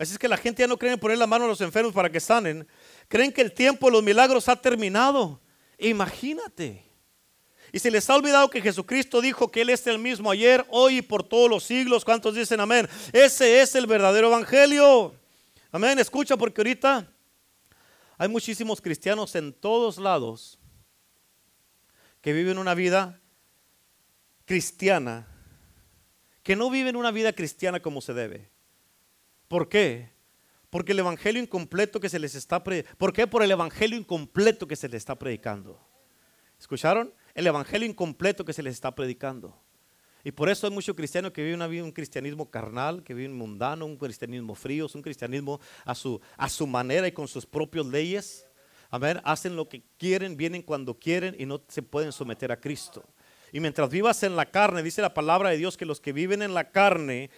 [0.00, 1.92] Así es que la gente ya no cree en poner la mano a los enfermos
[1.92, 2.66] para que sanen.
[3.06, 5.42] Creen que el tiempo de los milagros ha terminado.
[5.78, 6.82] Imagínate.
[7.70, 10.96] Y se les ha olvidado que Jesucristo dijo que Él es el mismo ayer, hoy
[10.96, 12.02] y por todos los siglos.
[12.02, 12.88] ¿Cuántos dicen amén?
[13.12, 15.14] Ese es el verdadero evangelio.
[15.70, 17.06] Amén, escucha porque ahorita
[18.16, 20.58] hay muchísimos cristianos en todos lados
[22.22, 23.20] que viven una vida
[24.46, 25.28] cristiana,
[26.42, 28.49] que no viven una vida cristiana como se debe.
[29.50, 30.08] ¿Por qué?
[30.70, 33.26] Porque el evangelio incompleto que se les está ¿Por qué?
[33.26, 35.76] Por el evangelio incompleto que se les está predicando.
[36.56, 37.12] ¿Escucharon?
[37.34, 39.60] El evangelio incompleto que se les está predicando.
[40.22, 43.86] Y por eso hay muchos cristianos que viven vida, un cristianismo carnal, que viven mundano,
[43.86, 48.46] un cristianismo frío, un cristianismo a su, a su manera y con sus propias leyes.
[48.88, 49.20] Amén.
[49.24, 53.02] Hacen lo que quieren, vienen cuando quieren y no se pueden someter a Cristo.
[53.50, 56.40] Y mientras vivas en la carne, dice la palabra de Dios que los que viven
[56.40, 57.30] en la carne,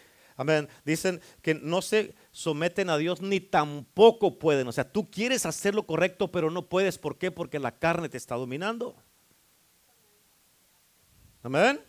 [0.43, 4.69] amén, dicen que no se someten a Dios ni tampoco pueden.
[4.69, 6.99] O sea, tú quieres hacer lo correcto, pero no puedes.
[6.99, 7.31] ¿Por qué?
[7.31, 8.95] Porque la carne te está dominando.
[11.43, 11.81] Amén.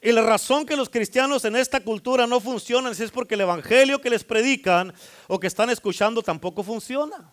[0.00, 4.00] Y la razón que los cristianos en esta cultura no funcionan es porque el evangelio
[4.00, 4.92] que les predican
[5.28, 7.32] o que están escuchando tampoco funciona.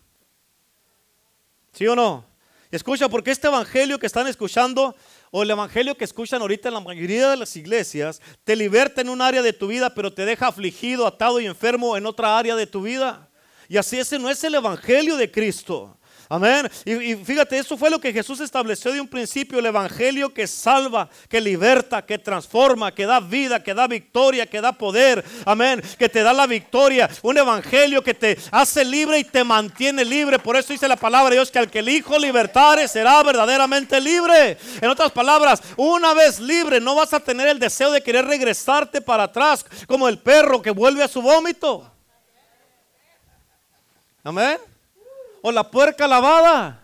[1.73, 2.25] ¿Sí o no?
[2.71, 4.95] Escucha, porque este evangelio que están escuchando
[5.31, 9.09] o el evangelio que escuchan ahorita en la mayoría de las iglesias te liberta en
[9.09, 12.55] un área de tu vida, pero te deja afligido, atado y enfermo en otra área
[12.55, 13.27] de tu vida.
[13.67, 15.98] Y así ese no es el evangelio de Cristo.
[16.31, 16.69] Amén.
[16.85, 21.09] Y, fíjate, eso fue lo que Jesús estableció de un principio, el Evangelio que salva,
[21.27, 25.25] que liberta, que transforma, que da vida, que da victoria, que da poder.
[25.43, 25.81] Amén.
[25.97, 27.09] Que te da la victoria.
[27.23, 30.37] Un Evangelio que te hace libre y te mantiene libre.
[30.37, 33.99] Por eso dice la palabra de Dios que al que el Hijo libertare será verdaderamente
[33.99, 34.55] libre.
[34.81, 39.01] En otras palabras, una vez libre no vas a tener el deseo de querer regresarte
[39.01, 41.91] para atrás como el perro que vuelve a su vómito.
[44.23, 44.68] Amén
[45.41, 46.83] o la puerca lavada.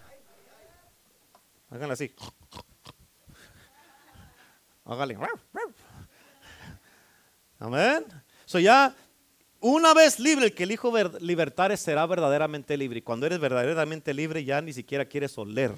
[1.70, 2.14] Háganla así.
[4.86, 5.18] Háganle.
[7.60, 8.06] Amén.
[8.46, 8.94] So ya,
[9.60, 13.00] una vez libre, el que el Hijo libertare será verdaderamente libre.
[13.00, 15.74] Y cuando eres verdaderamente libre, ya ni siquiera quieres oler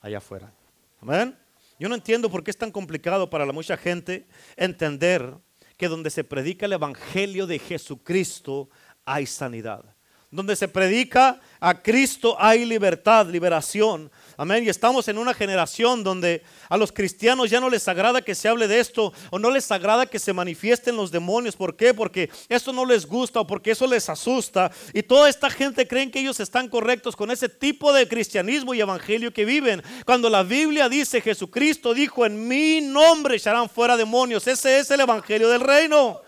[0.00, 0.52] allá afuera.
[1.00, 1.38] Amén.
[1.78, 5.34] Yo no entiendo por qué es tan complicado para la mucha gente entender
[5.76, 8.68] que donde se predica el Evangelio de Jesucristo
[9.04, 9.91] hay sanidad.
[10.32, 14.10] Donde se predica a Cristo hay libertad, liberación.
[14.38, 14.64] Amén.
[14.64, 18.48] Y estamos en una generación donde a los cristianos ya no les agrada que se
[18.48, 21.54] hable de esto o no les agrada que se manifiesten los demonios.
[21.54, 21.92] ¿Por qué?
[21.92, 24.72] Porque eso no les gusta o porque eso les asusta.
[24.94, 28.80] Y toda esta gente creen que ellos están correctos con ese tipo de cristianismo y
[28.80, 29.82] evangelio que viven.
[30.06, 34.46] Cuando la Biblia dice Jesucristo dijo en mi nombre echarán fuera demonios.
[34.46, 36.22] Ese es el evangelio del reino.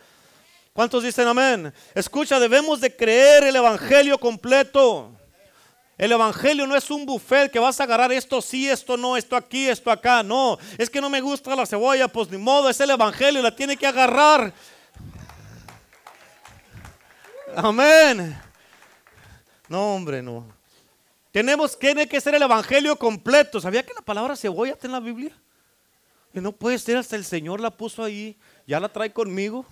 [0.75, 1.73] ¿Cuántos dicen amén?
[1.95, 5.13] Escucha, debemos de creer el evangelio completo.
[5.97, 9.37] El Evangelio no es un buffet que vas a agarrar esto sí, esto no, esto
[9.37, 10.25] aquí, esto acá.
[10.25, 13.55] No, es que no me gusta la cebolla, pues ni modo, es el Evangelio, la
[13.55, 14.53] tiene que agarrar.
[17.55, 18.37] Amén.
[19.69, 20.49] No, hombre, no.
[21.31, 23.61] Tenemos que, tiene que ser el Evangelio completo.
[23.61, 25.31] ¿Sabía que la palabra cebolla está en la Biblia?
[26.33, 29.65] Y no puede ser, hasta el Señor la puso ahí, ya la trae conmigo.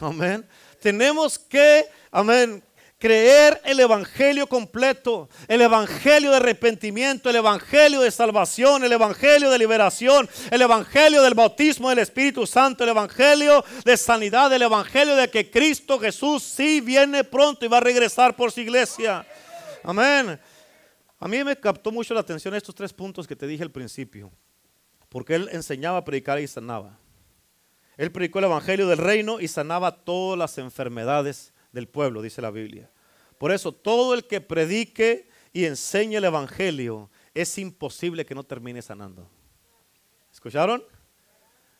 [0.00, 0.46] Amén.
[0.80, 2.62] Tenemos que, amén,
[2.98, 9.58] creer el Evangelio completo, el Evangelio de arrepentimiento, el Evangelio de salvación, el Evangelio de
[9.58, 15.28] liberación, el Evangelio del bautismo del Espíritu Santo, el Evangelio de sanidad, el Evangelio de
[15.28, 19.26] que Cristo Jesús sí viene pronto y va a regresar por su iglesia.
[19.82, 20.40] Amén.
[21.18, 24.30] A mí me captó mucho la atención estos tres puntos que te dije al principio,
[25.08, 26.98] porque él enseñaba, predicar y sanaba.
[27.96, 32.50] Él predicó el Evangelio del reino y sanaba todas las enfermedades del pueblo, dice la
[32.50, 32.90] Biblia.
[33.38, 38.82] Por eso, todo el que predique y enseñe el Evangelio, es imposible que no termine
[38.82, 39.28] sanando.
[40.32, 40.82] ¿Escucharon?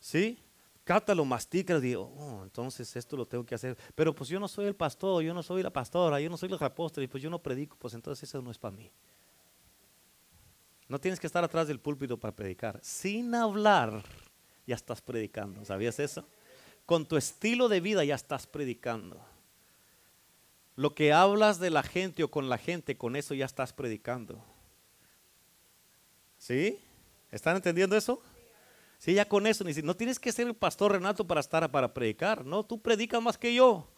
[0.00, 0.38] ¿Sí?
[0.85, 3.76] Cátalo, mastica y digo, oh, entonces esto lo tengo que hacer.
[3.94, 6.48] Pero pues yo no soy el pastor, yo no soy la pastora, yo no soy
[6.48, 8.90] los apóstoles, pues yo no predico, pues entonces eso no es para mí.
[10.88, 12.79] No tienes que estar atrás del púlpito para predicar.
[12.83, 14.05] Sin hablar,
[14.66, 15.64] ya estás predicando.
[15.64, 16.26] ¿Sabías eso?
[16.85, 19.20] Con tu estilo de vida ya estás predicando.
[20.74, 24.44] Lo que hablas de la gente o con la gente, con eso ya estás predicando.
[26.38, 26.79] ¿Sí?
[27.31, 28.22] ¿Están entendiendo eso?
[28.98, 29.64] Sí, ya con eso.
[29.83, 32.44] No tienes que ser el pastor Renato para estar para predicar.
[32.44, 33.88] No, tú predicas más que yo.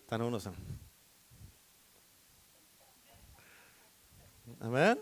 [0.00, 0.48] Están unos.
[4.60, 5.00] Amén.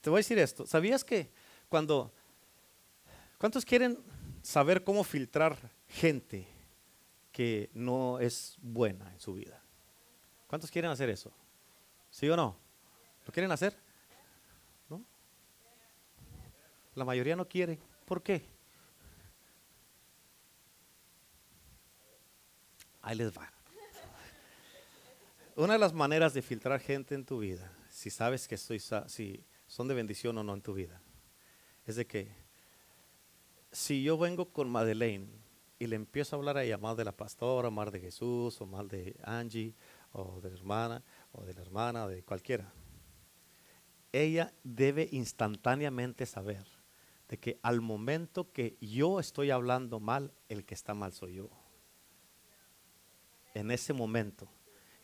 [0.00, 0.66] Te voy a decir esto.
[0.66, 1.30] ¿Sabías que
[1.68, 2.12] cuando
[3.44, 4.02] ¿Cuántos quieren
[4.40, 6.48] saber cómo filtrar gente
[7.30, 9.62] que no es buena en su vida?
[10.46, 11.30] ¿Cuántos quieren hacer eso?
[12.10, 12.56] ¿Sí o no?
[13.26, 13.76] ¿Lo quieren hacer?
[14.88, 15.04] ¿No?
[16.94, 17.78] La mayoría no quiere.
[18.06, 18.48] ¿Por qué?
[23.02, 23.53] Ahí les va.
[25.56, 29.86] Una de las maneras de filtrar gente en tu vida, si sabes que si son
[29.86, 31.00] de bendición o no en tu vida,
[31.86, 32.28] es de que
[33.70, 35.28] si yo vengo con Madeleine
[35.78, 38.66] y le empiezo a hablar a ella mal de la pastora, mal de Jesús, o
[38.66, 39.76] mal de Angie,
[40.10, 42.72] o de la hermana, o de la hermana, de cualquiera,
[44.10, 46.66] ella debe instantáneamente saber
[47.28, 51.50] de que al momento que yo estoy hablando mal, el que está mal soy yo.
[53.54, 54.48] En ese momento.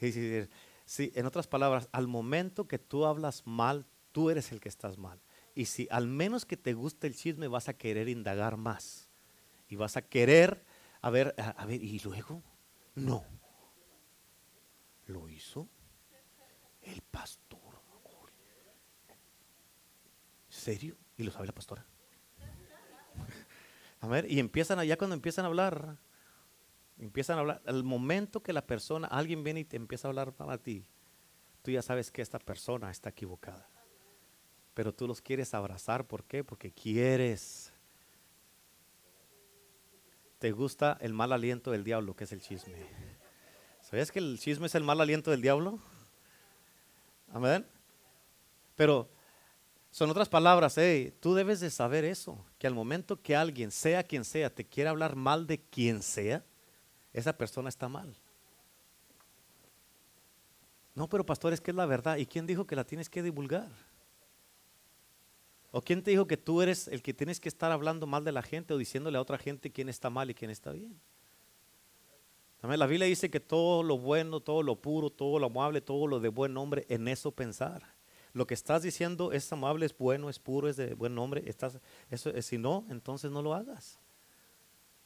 [0.00, 4.98] Si, en otras palabras, al momento que tú hablas mal, tú eres el que estás
[4.98, 5.20] mal.
[5.54, 9.08] Y si al menos que te guste el chisme vas a querer indagar más.
[9.68, 10.64] Y vas a querer,
[11.00, 12.42] a ver, a, ver, y luego,
[12.94, 13.24] no.
[15.06, 15.68] ¿Lo hizo?
[16.82, 17.60] El pastor.
[20.48, 20.96] ¿Serio?
[21.16, 21.86] ¿Y lo sabe la pastora?
[24.00, 25.98] A ver, y empiezan allá cuando empiezan a hablar,
[27.00, 30.32] empiezan a hablar, al momento que la persona, alguien viene y te empieza a hablar
[30.32, 30.86] para ti,
[31.62, 33.68] tú ya sabes que esta persona está equivocada
[34.80, 36.06] pero tú los quieres abrazar.
[36.06, 36.42] ¿Por qué?
[36.42, 37.72] Porque quieres.
[40.38, 42.74] Te gusta el mal aliento del diablo, que es el chisme.
[43.82, 45.78] ¿Sabías que el chisme es el mal aliento del diablo?
[47.30, 47.66] Amén.
[48.74, 49.10] Pero
[49.90, 50.78] son otras palabras,
[51.20, 54.90] tú debes de saber eso, que al momento que alguien, sea quien sea, te quiera
[54.90, 56.42] hablar mal de quien sea,
[57.12, 58.14] esa persona está mal.
[60.94, 62.16] No, pero pastor, es que es la verdad.
[62.16, 63.70] ¿Y quién dijo que la tienes que divulgar?
[65.70, 68.32] ¿O quién te dijo que tú eres el que tienes que estar hablando mal de
[68.32, 71.00] la gente o diciéndole a otra gente quién está mal y quién está bien?
[72.60, 76.06] También la Biblia dice que todo lo bueno, todo lo puro, todo lo amable, todo
[76.06, 77.82] lo de buen nombre, en eso pensar.
[78.32, 81.42] Lo que estás diciendo es amable, es bueno, es puro, es de buen nombre.
[81.46, 83.98] Estás, eso, si no, entonces no lo hagas.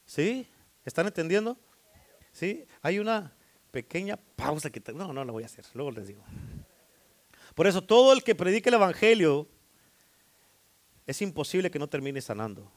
[0.05, 0.47] ¿Sí?
[0.83, 1.57] ¿Están entendiendo?
[2.35, 2.67] ¿Sí?
[2.81, 3.31] Hay una
[3.71, 4.81] pequeña pausa que...
[4.93, 6.21] no, no la voy a hacer, luego les digo.
[7.55, 9.47] Por eso todo el que predique el Evangelio
[11.07, 12.69] es imposible que no termine sanando.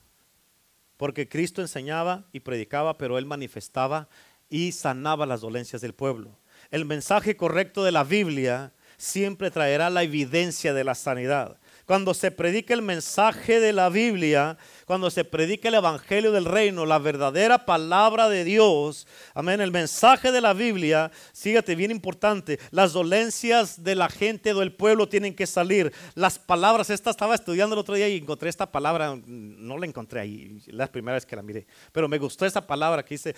[0.96, 4.08] Porque Cristo enseñaba y predicaba, pero Él manifestaba
[4.48, 6.38] y sanaba las dolencias del pueblo.
[6.70, 11.58] El mensaje correcto de la Biblia siempre traerá la evidencia de la sanidad.
[11.88, 16.84] Cuando se predica el mensaje de la Biblia, cuando se predica el Evangelio del Reino,
[16.84, 22.92] la verdadera palabra de Dios, amén, el mensaje de la Biblia, sígate, bien importante, las
[22.92, 25.90] dolencias de la gente o del pueblo tienen que salir.
[26.14, 30.20] Las palabras, esta estaba estudiando el otro día y encontré esta palabra, no la encontré
[30.20, 33.34] ahí, la primera vez que la miré, pero me gustó esa palabra que dice,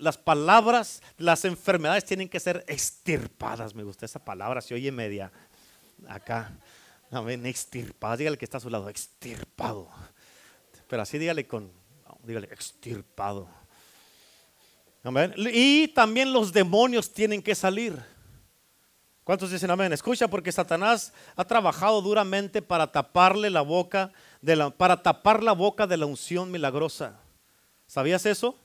[0.00, 5.30] las palabras, las enfermedades tienen que ser extirpadas, me gustó esa palabra, se oye media
[6.08, 6.52] acá.
[7.14, 8.16] Amén, extirpado.
[8.16, 9.88] Dígale que está a su lado, extirpado.
[10.88, 11.70] Pero así dígale con,
[12.24, 13.48] dígale, extirpado.
[15.04, 15.32] Amén.
[15.36, 18.02] Y también los demonios tienen que salir.
[19.22, 19.92] ¿Cuántos dicen amén?
[19.92, 25.52] Escucha, porque Satanás ha trabajado duramente para taparle la boca, de la, para tapar la
[25.52, 27.20] boca de la unción milagrosa.
[27.86, 28.58] ¿Sabías eso?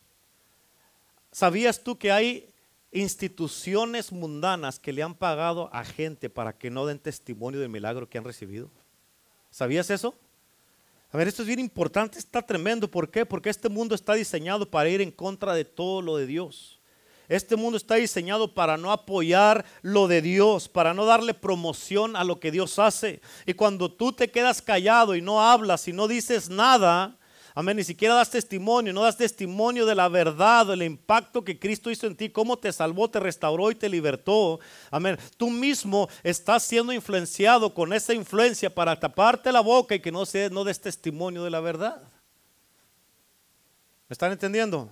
[1.32, 2.50] ¿Sabías tú que hay
[2.92, 8.10] instituciones mundanas que le han pagado a gente para que no den testimonio del milagro
[8.10, 8.72] que han recibido?
[9.50, 10.16] ¿Sabías eso?
[11.12, 12.90] A ver, esto es bien importante, está tremendo.
[12.90, 13.26] ¿Por qué?
[13.26, 16.80] Porque este mundo está diseñado para ir en contra de todo lo de Dios.
[17.28, 22.24] Este mundo está diseñado para no apoyar lo de Dios, para no darle promoción a
[22.24, 23.22] lo que Dios hace.
[23.46, 27.19] Y cuando tú te quedas callado y no hablas y no dices nada,
[27.60, 27.76] Amén.
[27.76, 32.08] Ni siquiera das testimonio, no das testimonio de la verdad, del impacto que Cristo hizo
[32.08, 34.62] en ti, cómo te salvó, te restauró y te libertó.
[34.90, 35.18] Amén.
[35.36, 40.26] Tú mismo estás siendo influenciado con esa influencia para taparte la boca y que no,
[40.26, 42.02] se, no des testimonio de la verdad.
[44.08, 44.90] ¿Me están entendiendo?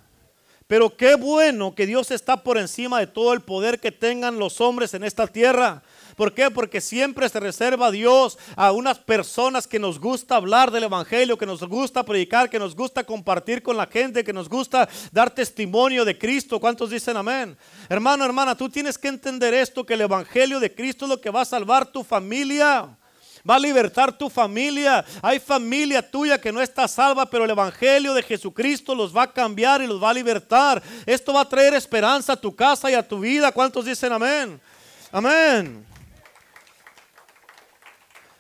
[0.68, 4.60] Pero qué bueno que Dios está por encima de todo el poder que tengan los
[4.60, 5.84] hombres en esta tierra.
[6.18, 6.50] ¿Por qué?
[6.50, 11.46] Porque siempre se reserva Dios a unas personas que nos gusta hablar del Evangelio, que
[11.46, 16.04] nos gusta predicar, que nos gusta compartir con la gente, que nos gusta dar testimonio
[16.04, 16.60] de Cristo.
[16.60, 17.56] ¿Cuántos dicen amén?
[17.88, 21.30] Hermano, hermana, tú tienes que entender esto, que el Evangelio de Cristo es lo que
[21.30, 22.90] va a salvar tu familia
[23.50, 25.06] va a libertar tu familia.
[25.22, 29.32] Hay familia tuya que no está salva, pero el Evangelio de Jesucristo los va a
[29.32, 30.84] cambiar y los va a libertar.
[31.06, 33.54] Esto va a traer esperanza a tu casa y a tu vida.
[33.54, 34.60] ¿Cuántos dicen amén?
[35.14, 35.86] Amén.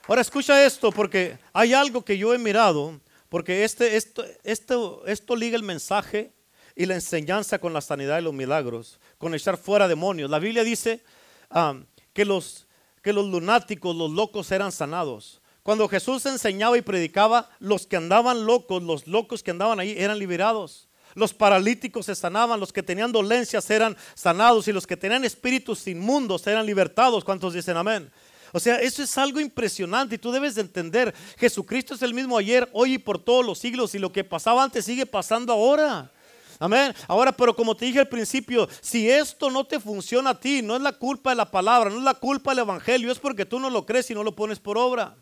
[0.07, 5.35] Ahora escucha esto porque hay algo que yo he mirado, porque este, esto, esto, esto
[5.35, 6.31] liga el mensaje
[6.75, 10.29] y la enseñanza con la sanidad y los milagros, con echar fuera demonios.
[10.29, 11.03] La Biblia dice
[11.49, 11.75] ah,
[12.13, 12.67] que los
[13.07, 15.41] que los lunáticos, los locos eran sanados.
[15.63, 20.19] Cuando Jesús enseñaba y predicaba, los que andaban locos, los locos que andaban ahí eran
[20.19, 20.89] liberados.
[21.15, 25.87] Los paralíticos se sanaban, los que tenían dolencias eran sanados y los que tenían espíritus
[25.87, 27.23] inmundos eran libertados.
[27.23, 28.11] ¿Cuántos dicen amén?
[28.51, 32.37] O sea, eso es algo impresionante y tú debes de entender, Jesucristo es el mismo
[32.37, 36.11] ayer, hoy y por todos los siglos y lo que pasaba antes sigue pasando ahora.
[36.59, 36.93] Amén.
[37.07, 40.75] Ahora, pero como te dije al principio, si esto no te funciona a ti, no
[40.75, 43.59] es la culpa de la palabra, no es la culpa del evangelio, es porque tú
[43.59, 45.15] no lo crees y no lo pones por obra.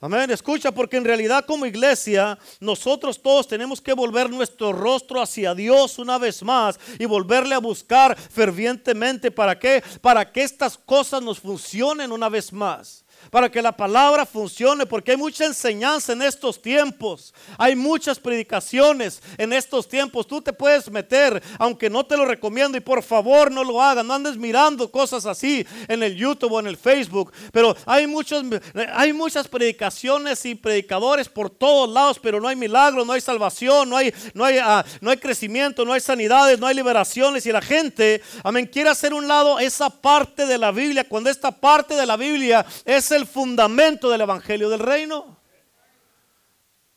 [0.00, 5.56] Amén, escucha, porque en realidad como iglesia nosotros todos tenemos que volver nuestro rostro hacia
[5.56, 9.32] Dios una vez más y volverle a buscar fervientemente.
[9.32, 9.82] ¿Para qué?
[10.00, 15.12] Para que estas cosas nos funcionen una vez más para que la palabra funcione, porque
[15.12, 20.26] hay mucha enseñanza en estos tiempos, hay muchas predicaciones en estos tiempos.
[20.26, 24.04] Tú te puedes meter, aunque no te lo recomiendo, y por favor no lo hagas,
[24.04, 28.44] no andes mirando cosas así en el YouTube o en el Facebook, pero hay, muchos,
[28.92, 33.90] hay muchas predicaciones y predicadores por todos lados, pero no hay milagros, no hay salvación,
[33.90, 37.52] no hay, no hay, ah, no hay crecimiento, no hay sanidades, no hay liberaciones, y
[37.52, 41.94] la gente, amén, quiere hacer un lado esa parte de la Biblia, cuando esta parte
[41.94, 45.36] de la Biblia es el fundamento del Evangelio del Reino.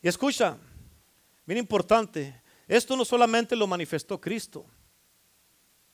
[0.00, 0.56] Y escucha,
[1.44, 4.64] bien importante, esto no solamente lo manifestó Cristo,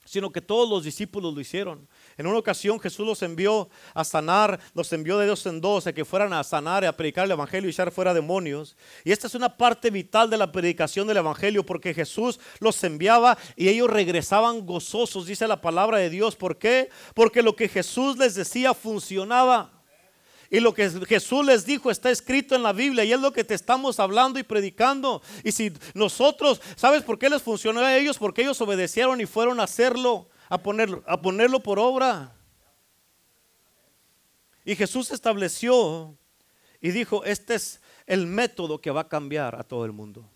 [0.04, 1.86] sino que todos los discípulos lo hicieron.
[2.16, 5.92] En una ocasión Jesús los envió a sanar, los envió de dos en dos a
[5.92, 8.74] que fueran a sanar y a predicar el Evangelio y echar fuera demonios.
[9.04, 13.36] Y esta es una parte vital de la predicación del Evangelio porque Jesús los enviaba
[13.54, 16.36] y ellos regresaban gozosos, dice la palabra de Dios.
[16.36, 16.88] ¿Por qué?
[17.12, 19.77] Porque lo que Jesús les decía funcionaba.
[20.50, 23.44] Y lo que Jesús les dijo está escrito en la Biblia y es lo que
[23.44, 25.20] te estamos hablando y predicando.
[25.44, 28.16] Y si nosotros, ¿sabes por qué les funcionó a ellos?
[28.16, 32.34] Porque ellos obedecieron y fueron a hacerlo, a ponerlo, a ponerlo por obra.
[34.64, 36.16] Y Jesús estableció
[36.80, 40.30] y dijo, este es el método que va a cambiar a todo el mundo.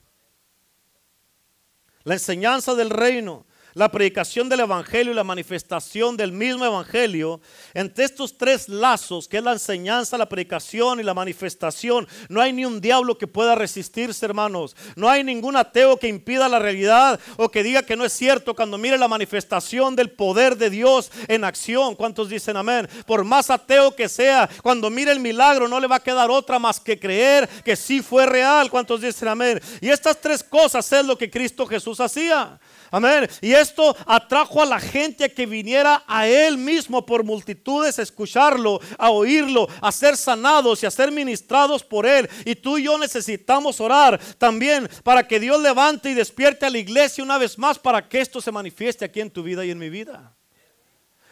[2.04, 7.40] La enseñanza del reino la predicación del Evangelio y la manifestación del mismo Evangelio,
[7.74, 12.52] entre estos tres lazos, que es la enseñanza, la predicación y la manifestación, no hay
[12.52, 14.76] ni un diablo que pueda resistirse, hermanos.
[14.96, 18.54] No hay ningún ateo que impida la realidad o que diga que no es cierto
[18.54, 21.94] cuando mire la manifestación del poder de Dios en acción.
[21.94, 22.88] ¿Cuántos dicen amén?
[23.06, 26.58] Por más ateo que sea, cuando mire el milagro no le va a quedar otra
[26.58, 28.70] más que creer que sí fue real.
[28.70, 29.60] ¿Cuántos dicen amén?
[29.80, 32.58] Y estas tres cosas es lo que Cristo Jesús hacía.
[32.90, 33.26] Amén.
[33.40, 38.80] Y esto atrajo a la gente que viniera a Él mismo por multitudes a escucharlo,
[38.98, 42.28] a oírlo, a ser sanados y a ser ministrados por Él.
[42.44, 46.78] Y tú y yo necesitamos orar también para que Dios levante y despierte a la
[46.78, 49.78] iglesia una vez más para que esto se manifieste aquí en tu vida y en
[49.78, 50.34] mi vida.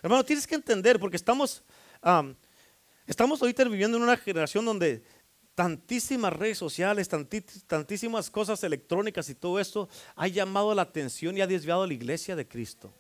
[0.02, 1.62] Hermano, tienes que entender porque estamos,
[3.06, 5.02] estamos ahorita viviendo en una generación donde
[5.60, 7.06] tantísimas redes sociales,
[7.66, 11.92] tantísimas cosas electrónicas y todo esto ha llamado la atención y ha desviado a la
[11.92, 12.94] iglesia de Cristo.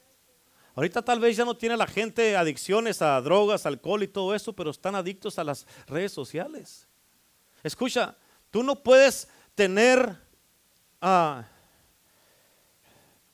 [0.74, 4.52] Ahorita tal vez ya no tiene la gente adicciones a drogas, alcohol y todo eso,
[4.52, 6.86] pero están adictos a las redes sociales.
[7.62, 8.14] Escucha,
[8.50, 10.14] tú no puedes tener
[11.00, 11.46] ah,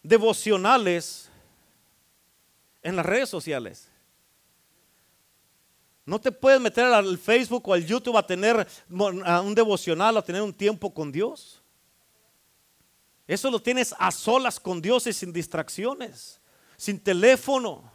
[0.05, 1.29] devocionales
[2.81, 3.91] en las redes sociales.
[6.07, 10.41] No te puedes meter al Facebook o al YouTube a tener un devocional, a tener
[10.41, 11.61] un tiempo con Dios.
[13.27, 16.41] Eso lo tienes a solas con Dios y sin distracciones,
[16.77, 17.91] sin teléfono.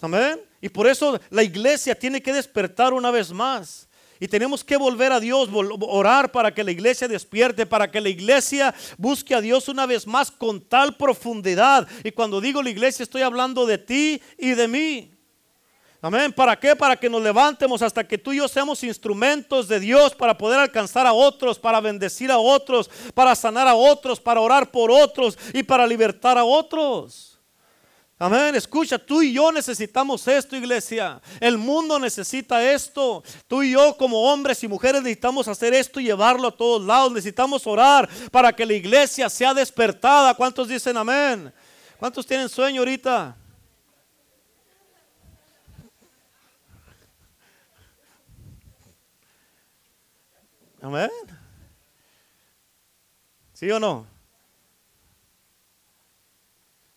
[0.00, 0.40] Amén.
[0.60, 3.88] Y por eso la iglesia tiene que despertar una vez más.
[4.18, 8.08] Y tenemos que volver a Dios, orar para que la iglesia despierte, para que la
[8.08, 11.86] iglesia busque a Dios una vez más con tal profundidad.
[12.02, 15.19] Y cuando digo la iglesia estoy hablando de ti y de mí.
[16.02, 16.32] Amén.
[16.32, 16.74] ¿Para qué?
[16.74, 20.58] Para que nos levantemos hasta que tú y yo seamos instrumentos de Dios para poder
[20.58, 25.38] alcanzar a otros, para bendecir a otros, para sanar a otros, para orar por otros
[25.52, 27.38] y para libertar a otros.
[28.18, 28.54] Amén.
[28.54, 31.20] Escucha, tú y yo necesitamos esto, iglesia.
[31.38, 33.22] El mundo necesita esto.
[33.46, 37.12] Tú y yo como hombres y mujeres necesitamos hacer esto y llevarlo a todos lados.
[37.12, 40.34] Necesitamos orar para que la iglesia sea despertada.
[40.34, 41.52] ¿Cuántos dicen amén?
[41.98, 43.36] ¿Cuántos tienen sueño ahorita?
[50.80, 51.10] Amén.
[53.52, 54.06] ¿Sí o no?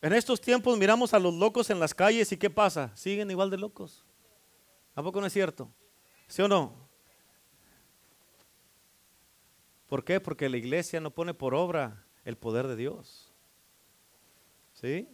[0.01, 2.95] En estos tiempos miramos a los locos en las calles y ¿qué pasa?
[2.95, 4.05] Siguen igual de locos.
[4.95, 5.69] ¿A poco no es cierto?
[6.27, 6.73] ¿Sí o no?
[9.87, 10.19] ¿Por qué?
[10.19, 13.31] Porque la iglesia no pone por obra el poder de Dios.
[14.73, 15.07] ¿Sí?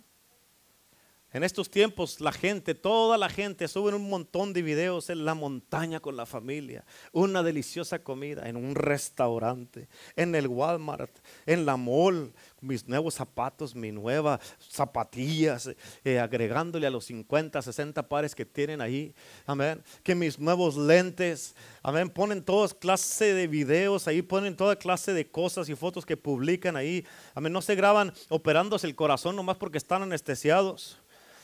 [1.32, 5.36] En estos tiempos la gente, toda la gente sube un montón de videos en la
[5.36, 11.16] montaña con la familia, una deliciosa comida en un restaurante, en el Walmart,
[11.46, 14.40] en la mall, mis nuevos zapatos, mi nueva
[14.72, 15.70] zapatillas,
[16.04, 19.14] eh, agregándole a los 50, 60 pares que tienen ahí,
[19.46, 25.14] amén, que mis nuevos lentes, amén, ponen toda clase de videos ahí, ponen toda clase
[25.14, 27.06] de cosas y fotos que publican ahí,
[27.36, 31.00] amén, no se graban operándose el corazón nomás porque están anestesiados.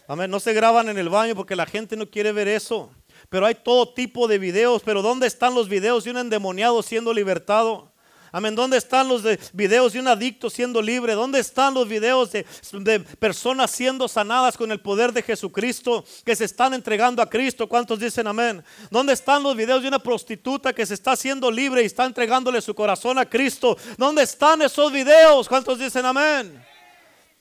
[0.07, 0.29] Amén.
[0.29, 2.91] No se graban en el baño porque la gente no quiere ver eso.
[3.29, 4.81] Pero hay todo tipo de videos.
[4.83, 7.91] Pero ¿dónde están los videos de un endemoniado siendo libertado?
[8.31, 8.53] Amén.
[8.53, 11.13] ¿Dónde están los videos de un adicto siendo libre?
[11.13, 16.35] ¿Dónde están los videos de, de, personas siendo sanadas con el poder de Jesucristo que
[16.35, 17.69] se están entregando a Cristo?
[17.69, 18.61] ¿Cuántos dicen amén?
[18.91, 22.59] ¿Dónde están los videos de una prostituta que se está haciendo libre y está entregándole
[22.59, 23.77] su corazón a Cristo?
[23.97, 25.47] ¿Dónde están esos videos?
[25.47, 26.61] ¿Cuántos dicen amén?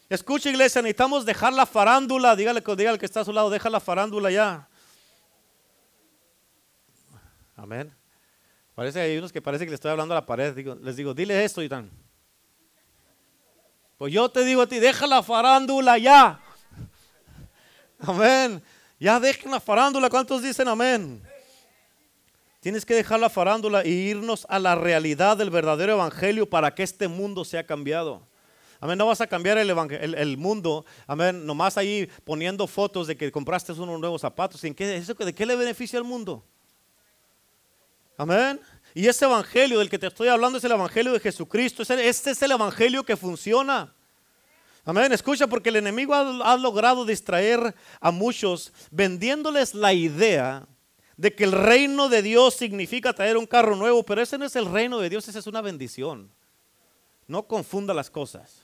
[0.09, 2.37] Escucha iglesia, necesitamos dejar la farándula.
[2.37, 4.69] Dígale, dígale que está a su lado, deja la farándula ya.
[7.57, 7.95] Amén.
[8.75, 10.55] Parece hay unos que parece que le estoy hablando a la pared.
[10.83, 11.91] les digo, dile esto y tan.
[13.97, 16.41] Pues yo te digo a ti, deja la farándula ya.
[18.01, 18.63] Amén.
[18.99, 20.11] Ya dejen la farándula.
[20.11, 21.23] ¿Cuántos dicen amén?
[22.61, 26.83] Tienes que dejar la farándula e irnos a la realidad del verdadero evangelio para que
[26.83, 28.27] este mundo sea cambiado.
[28.85, 33.73] Amén, no vas a cambiar el, mundo, amén, nomás ahí poniendo fotos de que compraste
[33.73, 34.63] unos nuevos zapatos.
[34.63, 36.45] ¿En qué, eso, ¿De qué le beneficia al mundo?
[38.19, 38.61] Amén.
[38.93, 41.83] Y ese evangelio del que te estoy hablando es el evangelio de Jesucristo.
[41.83, 43.91] Este es el evangelio que funciona.
[44.85, 45.11] Amén.
[45.13, 50.69] Escucha, porque el enemigo ha, ha logrado distraer a muchos vendiéndoles la idea
[51.17, 54.55] de que el reino de Dios significa traer un carro nuevo, pero ese no es
[54.57, 56.31] el reino de Dios, esa es una bendición.
[57.27, 58.64] No confunda las cosas.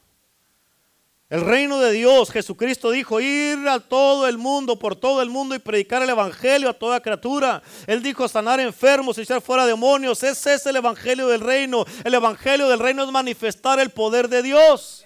[1.31, 5.55] El reino de Dios, Jesucristo dijo, ir a todo el mundo, por todo el mundo
[5.55, 7.63] y predicar el Evangelio a toda criatura.
[7.87, 10.25] Él dijo, sanar enfermos y echar fuera demonios.
[10.25, 11.85] Ese es el Evangelio del reino.
[12.03, 15.00] El Evangelio del reino es manifestar el poder de Dios.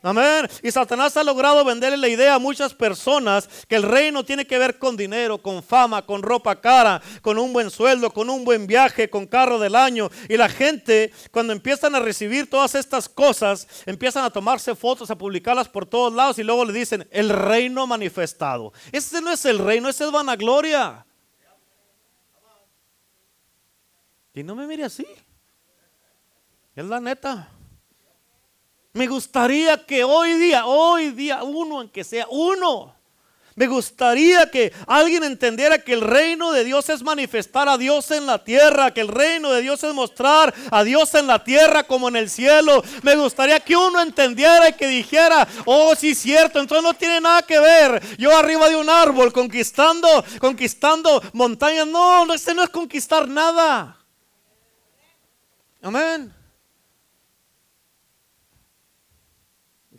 [0.00, 0.48] Amén.
[0.62, 4.58] Y Satanás ha logrado venderle la idea a muchas personas que el reino tiene que
[4.58, 8.66] ver con dinero, con fama, con ropa cara, con un buen sueldo, con un buen
[8.68, 10.08] viaje, con carro del año.
[10.28, 15.18] Y la gente, cuando empiezan a recibir todas estas cosas, empiezan a tomarse fotos, a
[15.18, 18.72] publicarlas por todos lados y luego le dicen, el reino manifestado.
[18.92, 21.04] Ese no es el reino, ese es vanagloria.
[24.32, 25.06] Y no me mire así.
[26.76, 27.50] Es la neta.
[28.98, 32.92] Me gustaría que hoy día, hoy día, uno, aunque sea uno,
[33.54, 38.26] me gustaría que alguien entendiera que el reino de Dios es manifestar a Dios en
[38.26, 42.08] la tierra, que el reino de Dios es mostrar a Dios en la tierra como
[42.08, 42.82] en el cielo.
[43.02, 47.42] Me gustaría que uno entendiera y que dijera, oh, sí, cierto, entonces no tiene nada
[47.42, 48.02] que ver.
[48.18, 51.86] Yo arriba de un árbol conquistando, conquistando montañas.
[51.86, 53.96] No, este no es conquistar nada.
[55.82, 56.34] Amén.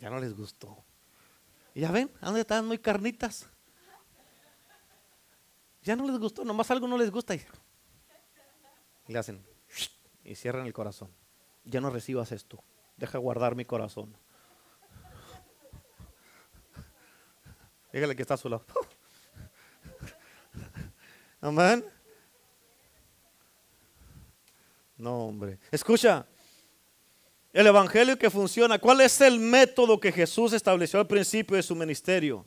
[0.00, 0.84] Ya no les gustó.
[1.74, 3.48] Y ya ven, ¿a dónde están muy carnitas?
[5.82, 7.34] Ya no les gustó, nomás algo no les gusta.
[7.34, 7.42] Y
[9.06, 9.44] le hacen
[10.24, 11.10] y cierran el corazón.
[11.64, 12.62] Ya no recibas esto.
[12.96, 14.16] Deja guardar mi corazón.
[17.92, 18.64] Dígale que está a su lado.
[21.40, 21.84] Amén.
[24.96, 25.58] No, hombre.
[25.70, 26.26] Escucha.
[27.52, 28.78] El evangelio que funciona.
[28.78, 32.46] ¿Cuál es el método que Jesús estableció al principio de su ministerio?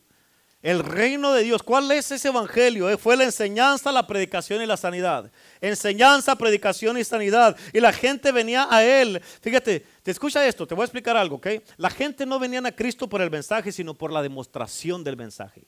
[0.62, 1.62] El reino de Dios.
[1.62, 2.90] ¿Cuál es ese evangelio?
[2.90, 5.30] Eh, fue la enseñanza, la predicación y la sanidad.
[5.60, 7.58] Enseñanza, predicación y sanidad.
[7.74, 9.22] Y la gente venía a él.
[9.42, 11.48] Fíjate, te escucha esto, te voy a explicar algo, ¿ok?
[11.76, 15.68] La gente no venía a Cristo por el mensaje, sino por la demostración del mensaje.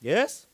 [0.00, 0.48] ¿Yes?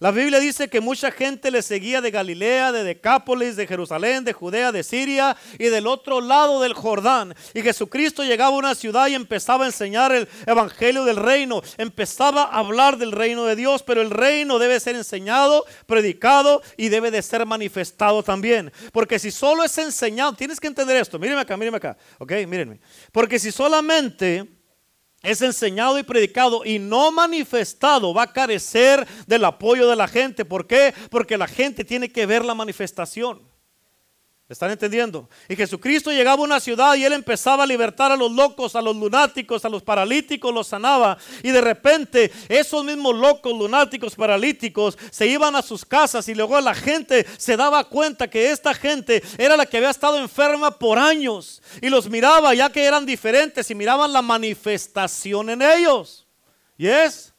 [0.00, 4.32] La Biblia dice que mucha gente le seguía de Galilea, de Decápolis, de Jerusalén, de
[4.32, 7.34] Judea, de Siria y del otro lado del Jordán.
[7.54, 11.62] Y Jesucristo llegaba a una ciudad y empezaba a enseñar el evangelio del reino.
[11.78, 16.88] Empezaba a hablar del reino de Dios, pero el reino debe ser enseñado, predicado y
[16.88, 18.72] debe de ser manifestado también.
[18.92, 21.20] Porque si solo es enseñado, tienes que entender esto.
[21.20, 21.96] Mírenme acá, mírenme acá.
[22.18, 22.80] Ok, mírenme.
[23.12, 24.53] Porque si solamente
[25.24, 30.44] es enseñado y predicado y no manifestado, va a carecer del apoyo de la gente.
[30.44, 30.94] ¿Por qué?
[31.10, 33.53] Porque la gente tiene que ver la manifestación.
[34.46, 35.30] ¿Están entendiendo?
[35.48, 38.82] Y Jesucristo llegaba a una ciudad y él empezaba a libertar a los locos, a
[38.82, 41.16] los lunáticos, a los paralíticos, los sanaba.
[41.42, 46.60] Y de repente esos mismos locos, lunáticos, paralíticos se iban a sus casas y luego
[46.60, 50.98] la gente se daba cuenta que esta gente era la que había estado enferma por
[50.98, 51.62] años.
[51.80, 56.26] Y los miraba ya que eran diferentes y miraban la manifestación en ellos.
[56.76, 57.33] ¿Y es?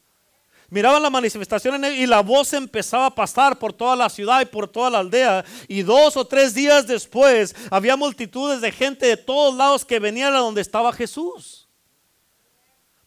[0.70, 4.41] Miraban la manifestación en él y la voz empezaba a pasar por toda la ciudad
[4.41, 5.45] y por toda la aldea.
[5.68, 10.34] Y dos o tres días después había multitudes de gente de todos lados que venían
[10.34, 11.64] a donde estaba Jesús.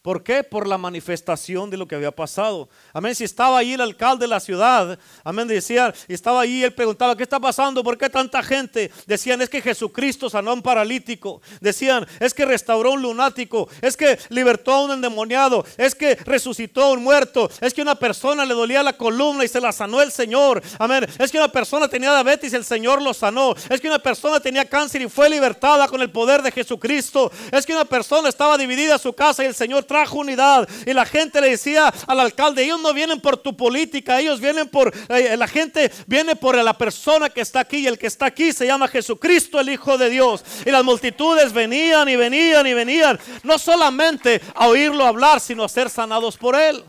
[0.01, 0.45] ¿Por qué?
[0.45, 2.69] Por la manifestación de lo que había pasado.
[2.93, 3.13] Amén.
[3.15, 7.23] Si estaba ahí el alcalde de la ciudad, amén, decía, estaba ahí, él preguntaba, ¿qué
[7.23, 7.83] está pasando?
[7.83, 8.91] ¿Por qué tanta gente?
[9.05, 11.41] Decían, es que Jesucristo sanó a un paralítico.
[11.59, 13.67] Decían, es que restauró a un lunático.
[13.81, 15.65] Es que libertó a un endemoniado.
[15.75, 17.49] Es que resucitó a un muerto.
[17.59, 20.63] Es que una persona le dolía la columna y se la sanó el Señor.
[20.77, 21.05] Amén.
[21.19, 23.53] Es que una persona tenía diabetes y el Señor lo sanó.
[23.69, 27.29] Es que una persona tenía cáncer y fue libertada con el poder de Jesucristo.
[27.51, 30.69] Es que una persona estaba dividida en su casa y el Señor trajo unidad.
[30.85, 34.69] Y la gente le decía al alcalde, ellos no vienen por tu política, ellos vienen
[34.69, 38.27] por, eh, la gente viene por la persona que está aquí y el que está
[38.27, 40.45] aquí se llama Jesucristo, el Hijo de Dios.
[40.65, 45.69] Y las multitudes venían y venían y venían, no solamente a oírlo hablar, sino a
[45.69, 46.85] ser sanados por él.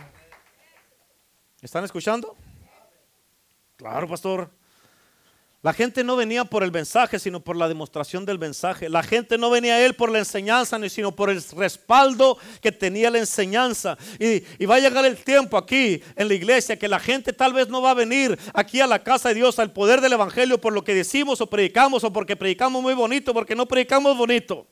[1.62, 2.36] ¿Están escuchando?
[3.76, 4.59] Claro, pastor.
[5.62, 8.88] La gente no venía por el mensaje, sino por la demostración del mensaje.
[8.88, 13.10] La gente no venía a él por la enseñanza, sino por el respaldo que tenía
[13.10, 13.98] la enseñanza.
[14.18, 17.68] Y, va a llegar el tiempo aquí en la iglesia que la gente tal vez
[17.68, 20.72] no va a venir aquí a la casa de Dios al poder del Evangelio por
[20.72, 24.66] lo que decimos o predicamos o porque predicamos muy bonito, porque no predicamos bonito.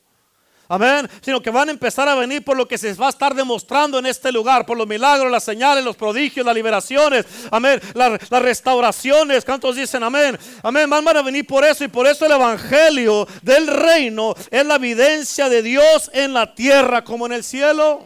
[0.71, 1.09] Amén.
[1.21, 3.97] Sino que van a empezar a venir por lo que se va a estar demostrando
[3.97, 7.25] en este lugar, por los milagros, las señales, los prodigios, las liberaciones.
[7.49, 7.81] Amén.
[7.95, 9.43] Las, restauraciones.
[9.43, 10.37] ¿Cuántos dicen amén?
[10.61, 10.87] Amén.
[10.87, 15.49] Van a venir por eso y por eso el evangelio del reino es la evidencia
[15.49, 18.05] de Dios en la tierra como en el cielo.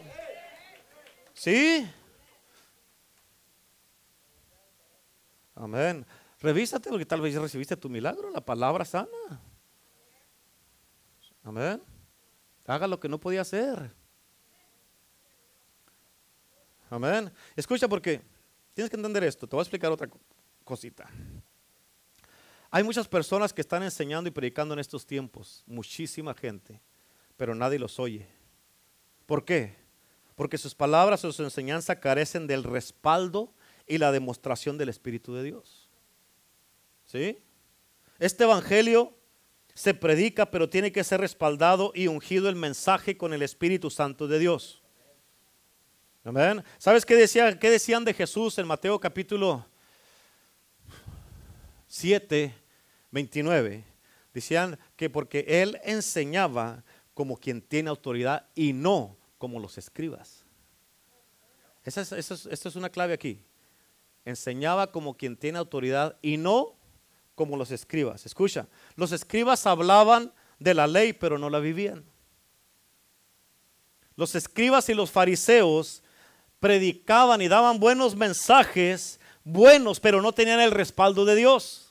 [1.34, 1.86] ¿Sí?
[5.54, 6.06] Amén.
[6.40, 9.08] Revísate porque tal vez recibiste tu milagro, la palabra sana.
[11.42, 11.93] Amén.
[12.66, 13.90] Haga lo que no podía hacer.
[16.90, 17.32] Amén.
[17.56, 18.22] Escucha porque
[18.72, 19.46] tienes que entender esto.
[19.46, 20.08] Te voy a explicar otra
[20.64, 21.08] cosita.
[22.70, 25.62] Hay muchas personas que están enseñando y predicando en estos tiempos.
[25.66, 26.80] Muchísima gente.
[27.36, 28.26] Pero nadie los oye.
[29.26, 29.76] ¿Por qué?
[30.34, 33.52] Porque sus palabras o su enseñanza carecen del respaldo
[33.86, 35.88] y la demostración del Espíritu de Dios.
[37.04, 37.38] ¿Sí?
[38.18, 39.16] Este evangelio
[39.74, 44.28] se predica, pero tiene que ser respaldado y ungido el mensaje con el Espíritu Santo
[44.28, 44.82] de Dios.
[46.22, 46.62] Amén.
[46.78, 47.16] ¿Sabes qué,
[47.60, 49.66] qué decían de Jesús en Mateo capítulo
[51.88, 52.54] 7,
[53.10, 53.84] 29?
[54.32, 60.44] Decían que porque él enseñaba como quien tiene autoridad y no como los escribas.
[61.84, 63.44] Esa es, esa es una clave aquí.
[64.24, 66.74] Enseñaba como quien tiene autoridad y no
[67.34, 68.26] como los escribas.
[68.26, 68.66] Escucha,
[68.96, 72.04] los escribas hablaban de la ley, pero no la vivían.
[74.16, 76.02] Los escribas y los fariseos
[76.60, 81.84] predicaban y daban buenos mensajes, buenos, pero no tenían el respaldo de Dios.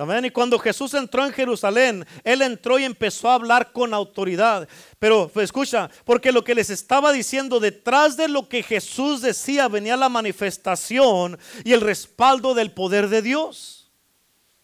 [0.00, 0.24] Amén.
[0.24, 4.66] Y cuando Jesús entró en Jerusalén, Él entró y empezó a hablar con autoridad.
[4.98, 9.68] Pero pues, escucha, porque lo que les estaba diciendo, detrás de lo que Jesús decía,
[9.68, 13.79] venía la manifestación y el respaldo del poder de Dios.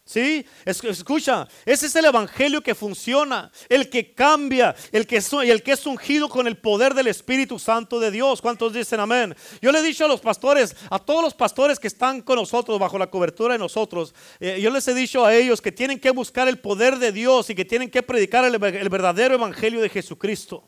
[0.07, 0.47] ¿Sí?
[0.65, 6.47] Escucha, ese es el evangelio que funciona, el que cambia, el que, es ungido con
[6.47, 8.41] el poder del Espíritu Santo de Dios.
[8.41, 9.35] ¿Cuántos dicen amén?
[9.61, 12.79] Yo le he dicho a los pastores, a todos los pastores que están con nosotros,
[12.79, 16.11] bajo la cobertura de nosotros, eh, yo les he dicho a ellos que tienen que
[16.11, 19.89] buscar el poder de Dios y que tienen que predicar el, el verdadero evangelio de
[19.89, 20.63] Jesucristo.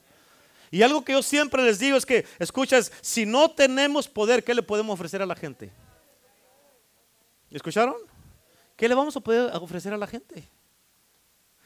[0.73, 4.53] Y algo que yo siempre les digo es que, escuchas, si no tenemos poder, ¿qué
[4.53, 5.71] le podemos ofrecer a la gente?
[7.53, 8.18] ¿Escucharon?
[8.79, 10.49] ¿Qué le vamos a poder ofrecer a la gente?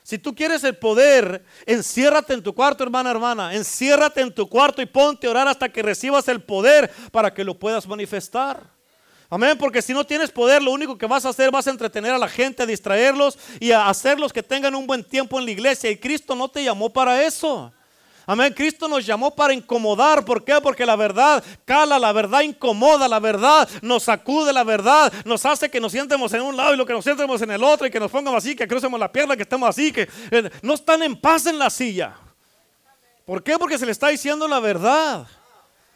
[0.03, 3.55] Si tú quieres el poder, enciérrate en tu cuarto, hermana, hermana.
[3.55, 7.45] Enciérrate en tu cuarto y ponte a orar hasta que recibas el poder para que
[7.45, 8.67] lo puedas manifestar.
[9.31, 12.13] Amén, porque si no tienes poder, lo único que vas a hacer vas a entretener
[12.13, 15.53] a la gente, a distraerlos y a hacerlos que tengan un buen tiempo en la
[15.53, 15.91] iglesia.
[15.91, 17.73] Y Cristo no te llamó para eso.
[18.33, 18.55] Amén.
[18.55, 20.25] Cristo nos llamó para incomodar.
[20.25, 20.59] ¿Por qué?
[20.63, 25.71] Porque la verdad cala, la verdad incomoda, la verdad nos sacude, la verdad nos hace
[25.71, 27.91] que nos sientemos en un lado y lo que nos sientemos en el otro y
[27.91, 31.03] que nos pongamos así, que crucemos la pierna, que estemos así, que eh, no están
[31.03, 32.17] en paz en la silla.
[33.27, 33.59] ¿Por qué?
[33.59, 35.27] Porque se le está diciendo la verdad.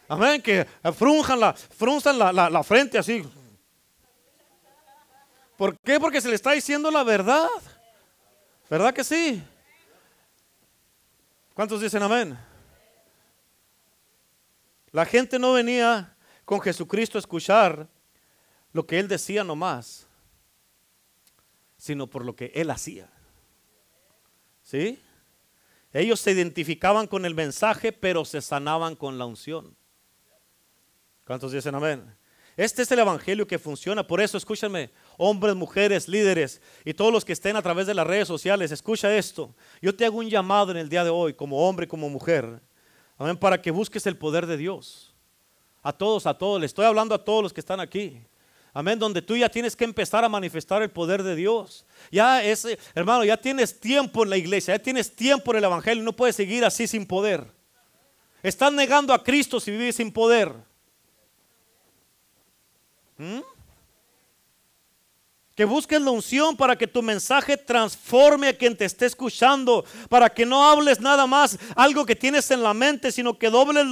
[0.07, 0.43] Amén.
[0.43, 3.25] Que frunjan la, frunzan la, la frente así.
[5.57, 5.99] ¿Por qué?
[5.99, 7.49] Porque se le está diciendo la verdad.
[8.69, 9.43] ¿Verdad que sí?
[11.57, 12.39] ¿Cuántos dicen amén?
[14.93, 17.89] La gente no venía con Jesucristo a escuchar
[18.75, 20.07] lo que Él decía nomás,
[21.79, 23.09] sino por lo que Él hacía.
[24.63, 25.03] ¿Sí?
[25.95, 29.75] Ellos se identificaban con el mensaje, pero se sanaban con la unción.
[31.25, 32.05] ¿Cuántos dicen amén?
[32.55, 34.07] Este es el evangelio que funciona.
[34.07, 38.07] Por eso, escúchame, hombres, mujeres, líderes y todos los que estén a través de las
[38.07, 39.55] redes sociales, escucha esto.
[39.81, 42.61] Yo te hago un llamado en el día de hoy, como hombre, como mujer,
[43.19, 45.15] amén, para que busques el poder de Dios.
[45.83, 48.21] A todos, a todos, le estoy hablando a todos los que están aquí.
[48.73, 51.87] Amén, donde tú ya tienes que empezar a manifestar el poder de Dios.
[52.11, 56.05] Ya es, hermano, ya tienes tiempo en la iglesia, ya tienes tiempo en el evangelio,
[56.05, 57.57] no puedes seguir así sin poder.
[58.43, 60.53] Estás negando a Cristo si vives sin poder.
[63.17, 63.41] ¿Mm?
[65.57, 69.87] Que busques la unción para que tu mensaje transforme a quien te esté escuchando.
[70.11, 73.87] Para que no hables nada más algo que tienes en la mente, sino que dobles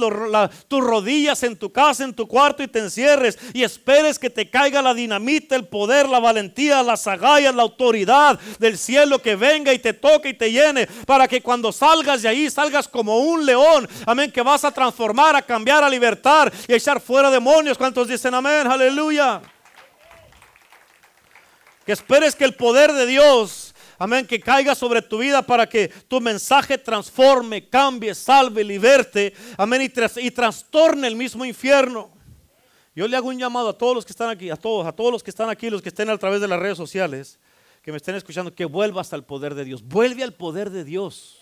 [0.67, 3.39] tus rodillas en tu casa, en tu cuarto y te encierres.
[3.51, 8.39] Y esperes que te caiga la dinamita, el poder, la valentía, las agallas, la autoridad
[8.59, 10.85] del cielo que venga y te toque y te llene.
[11.07, 13.89] Para que cuando salgas de ahí salgas como un león.
[14.05, 14.31] Amén.
[14.31, 17.75] Que vas a transformar, a cambiar, a libertar y a echar fuera demonios.
[17.75, 18.67] ¿Cuántos dicen amén?
[18.67, 19.41] Aleluya.
[21.85, 25.89] Que esperes que el poder de Dios, amén, que caiga sobre tu vida para que
[26.07, 32.11] tu mensaje transforme, cambie, salve, liberte, amén, y, trastorne el mismo infierno.
[32.95, 35.11] Yo le hago un llamado a todos los que están aquí, a todos, a todos
[35.11, 37.39] los que están aquí, los que estén a través de las redes sociales,
[37.83, 39.83] que me estén escuchando, que vuelvas al poder de Dios.
[39.83, 41.37] Vuelve al poder de Dios.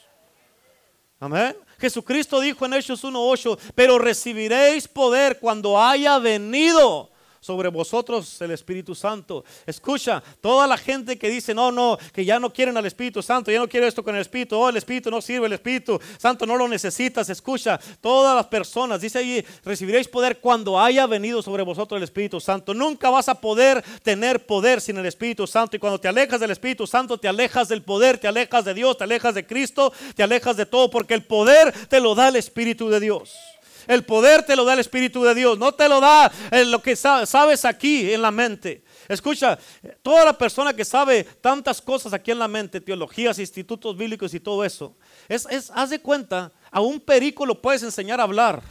[1.22, 1.56] Amén.
[1.80, 7.13] Jesucristo dijo en Hechos 1.8, pero recibiréis poder cuando haya venido
[7.44, 9.44] sobre vosotros el Espíritu Santo.
[9.66, 13.52] Escucha, toda la gente que dice, no, no, que ya no quieren al Espíritu Santo,
[13.52, 16.46] ya no quiero esto con el Espíritu, oh, el Espíritu no sirve, el Espíritu Santo
[16.46, 17.30] no lo necesitas.
[17.30, 22.40] Escucha, todas las personas, dice allí, recibiréis poder cuando haya venido sobre vosotros el Espíritu
[22.40, 22.74] Santo.
[22.74, 25.76] Nunca vas a poder tener poder sin el Espíritu Santo.
[25.76, 28.98] Y cuando te alejas del Espíritu Santo, te alejas del poder, te alejas de Dios,
[28.98, 32.38] te alejas de Cristo, te alejas de todo, porque el poder te lo da el
[32.38, 33.53] Espíritu de Dios.
[33.88, 36.82] El poder te lo da el Espíritu de Dios, no te lo da en lo
[36.82, 38.84] que sabes aquí en la mente.
[39.08, 39.58] Escucha,
[40.02, 44.40] toda la persona que sabe tantas cosas aquí en la mente, teologías, institutos bíblicos y
[44.40, 44.96] todo eso,
[45.28, 48.64] es, es haz de cuenta, a un perico lo puedes enseñar a hablar.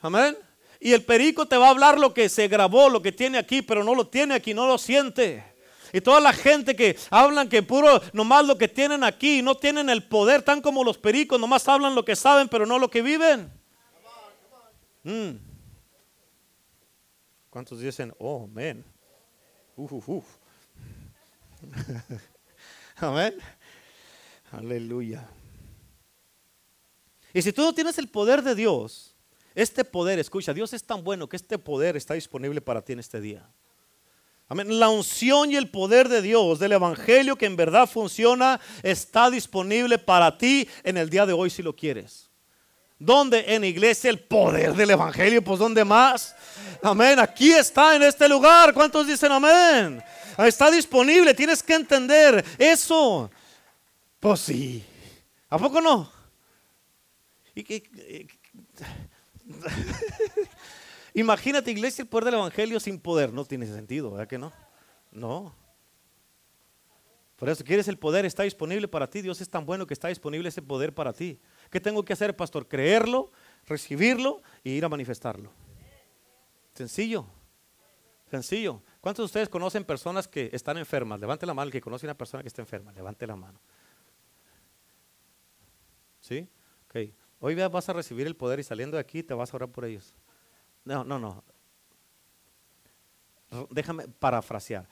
[0.00, 0.36] Amén.
[0.80, 3.62] Y el perico te va a hablar lo que se grabó, lo que tiene aquí,
[3.62, 5.53] pero no lo tiene aquí, no lo siente.
[5.94, 9.88] Y toda la gente que hablan que puro, nomás lo que tienen aquí, no tienen
[9.88, 13.00] el poder, tan como los pericos, nomás hablan lo que saben, pero no lo que
[13.00, 13.48] viven.
[15.04, 15.36] Mm.
[17.48, 18.84] ¿Cuántos dicen, oh, amén?
[22.96, 23.34] Amén.
[24.50, 25.28] Aleluya.
[27.32, 29.14] Y si tú no tienes el poder de Dios,
[29.54, 32.98] este poder, escucha, Dios es tan bueno que este poder está disponible para ti en
[32.98, 33.48] este día.
[34.48, 39.98] La unción y el poder de Dios, del Evangelio que en verdad funciona, está disponible
[39.98, 42.28] para ti en el día de hoy si lo quieres.
[42.98, 43.44] ¿Dónde?
[43.54, 46.36] En iglesia el poder del Evangelio, pues ¿dónde más?
[46.82, 47.18] Amén.
[47.18, 48.72] Aquí está en este lugar.
[48.72, 50.02] ¿Cuántos dicen amén?
[50.38, 53.30] Está disponible, tienes que entender eso.
[54.20, 54.84] Pues sí.
[55.48, 56.10] ¿A poco no?
[61.14, 63.32] Imagínate, iglesia, el poder del evangelio sin poder.
[63.32, 64.52] No tiene sentido, ¿verdad que no?
[65.12, 65.54] No.
[67.36, 68.24] Por eso, ¿quieres el poder?
[68.24, 69.22] Está disponible para ti.
[69.22, 71.40] Dios es tan bueno que está disponible ese poder para ti.
[71.70, 72.66] ¿Qué tengo que hacer, pastor?
[72.66, 73.30] Creerlo,
[73.64, 75.52] recibirlo y ir a manifestarlo.
[76.74, 77.26] Sencillo.
[78.28, 78.82] Sencillo.
[79.00, 81.20] ¿Cuántos de ustedes conocen personas que están enfermas?
[81.20, 82.90] Levante la mano el que conoce a una persona que está enferma.
[82.92, 83.60] Levante la mano.
[86.20, 86.48] ¿Sí?
[86.86, 87.12] Ok.
[87.38, 89.84] Hoy vas a recibir el poder y saliendo de aquí te vas a orar por
[89.84, 90.14] ellos.
[90.84, 91.44] No, no, no.
[93.70, 94.86] Déjame parafrasear.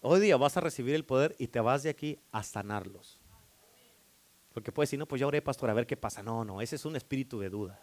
[0.00, 3.18] Hoy día vas a recibir el poder y te vas de aquí a sanarlos.
[4.52, 6.22] Porque puedes decir, no, pues ya oré, pastor, a ver qué pasa.
[6.22, 7.80] No, no, ese es un espíritu de duda.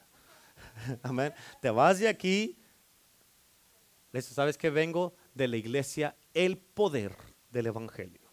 [1.03, 1.33] Amén.
[1.61, 2.57] Te vas de aquí.
[4.21, 6.15] ¿Sabes que vengo de la iglesia?
[6.33, 7.15] El poder
[7.51, 8.31] del evangelio.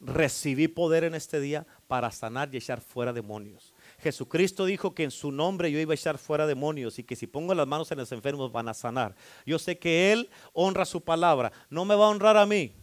[0.00, 3.71] Recibí poder en este día para sanar y echar fuera demonios.
[4.02, 7.28] Jesucristo dijo que en su nombre yo iba a echar fuera demonios y que si
[7.28, 9.14] pongo las manos en los enfermos van a sanar.
[9.46, 11.52] Yo sé que Él honra su palabra.
[11.70, 12.74] No me va a honrar a mí,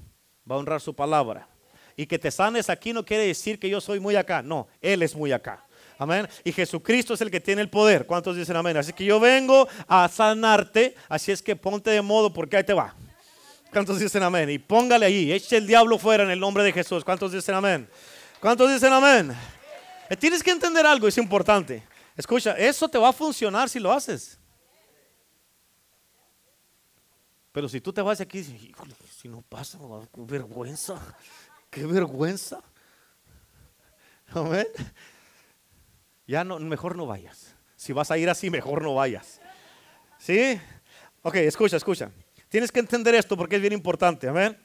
[0.49, 1.49] va a honrar su palabra.
[1.97, 4.41] Y que te sanes aquí no quiere decir que yo soy muy acá.
[4.41, 5.65] No, Él es muy acá.
[5.97, 6.25] Amén.
[6.45, 8.05] Y Jesucristo es el que tiene el poder.
[8.05, 8.77] ¿Cuántos dicen amén?
[8.77, 10.95] Así que yo vengo a sanarte.
[11.09, 12.95] Así es que ponte de modo porque ahí te va.
[13.73, 14.49] ¿Cuántos dicen amén?
[14.49, 17.03] Y póngale ahí, eche el diablo fuera en el nombre de Jesús.
[17.03, 17.89] ¿Cuántos dicen amén?
[18.39, 19.35] ¿Cuántos dicen amén?
[20.09, 21.83] Eh, tienes que entender algo, es importante.
[22.15, 24.37] Escucha, eso te va a funcionar si lo haces.
[27.51, 29.77] Pero si tú te vas aquí, si no pasa,
[30.13, 30.99] qué vergüenza,
[31.69, 32.61] qué vergüenza.
[34.33, 34.67] Amén.
[36.27, 37.55] Ya no, mejor no vayas.
[37.75, 39.41] Si vas a ir así, mejor no vayas.
[40.19, 40.59] ¿Sí?
[41.23, 42.11] Ok, escucha, escucha.
[42.49, 44.27] Tienes que entender esto porque es bien importante.
[44.27, 44.57] Amén.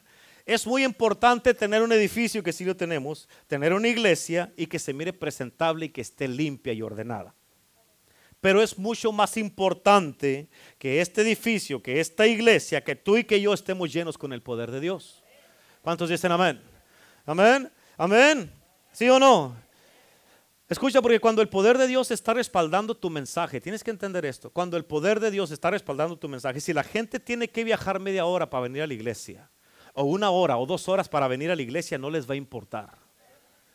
[0.45, 4.77] Es muy importante tener un edificio que sí lo tenemos, tener una iglesia y que
[4.77, 7.33] se mire presentable y que esté limpia y ordenada.
[8.41, 13.41] Pero es mucho más importante que este edificio, que esta iglesia, que tú y que
[13.41, 15.23] yo estemos llenos con el poder de Dios.
[15.81, 16.61] ¿Cuántos dicen amén?
[17.25, 17.71] Amén.
[17.97, 18.51] Amén.
[18.91, 19.55] ¿Sí o no?
[20.69, 24.49] Escucha, porque cuando el poder de Dios está respaldando tu mensaje, tienes que entender esto,
[24.49, 27.99] cuando el poder de Dios está respaldando tu mensaje, si la gente tiene que viajar
[27.99, 29.49] media hora para venir a la iglesia,
[29.95, 32.37] o una hora o dos horas para venir a la iglesia, no les va a
[32.37, 32.89] importar.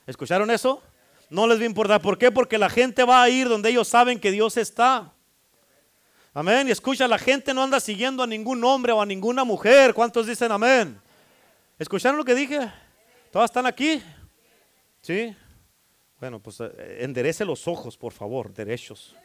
[0.06, 0.82] ¿Escucharon eso?
[1.30, 2.00] No les va a importar.
[2.00, 2.30] ¿Por qué?
[2.30, 5.12] Porque la gente va a ir donde ellos saben que Dios está.
[6.32, 6.68] Amén.
[6.68, 9.94] Y escucha, la gente no anda siguiendo a ningún hombre o a ninguna mujer.
[9.94, 11.00] ¿Cuántos dicen amén?
[11.78, 12.70] ¿Escucharon lo que dije?
[13.32, 14.02] ¿Todas están aquí?
[15.00, 15.34] ¿Sí?
[16.18, 19.16] Bueno, pues eh, enderece los ojos, por favor, derechos.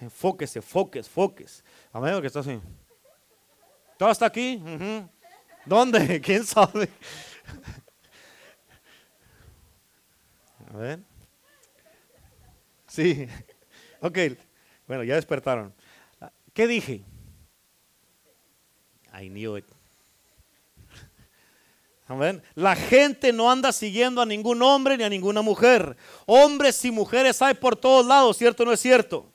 [0.00, 1.62] Enfóquese, enfóquese, enfóquese.
[1.92, 2.58] Amén, que está así.
[3.98, 4.60] ¿Todo está aquí?
[5.64, 6.20] ¿Dónde?
[6.24, 6.88] ¿Quién sabe?
[10.72, 11.00] A ver.
[12.86, 13.26] Sí.
[14.04, 14.18] Ok.
[14.88, 15.72] Bueno, ya despertaron.
[16.52, 17.04] ¿Qué dije?
[19.14, 19.64] I knew it.
[22.08, 22.42] Amén.
[22.56, 25.96] La gente no anda siguiendo a ningún hombre ni a ninguna mujer.
[26.26, 29.31] Hombres y mujeres hay por todos lados, ¿cierto o no es cierto?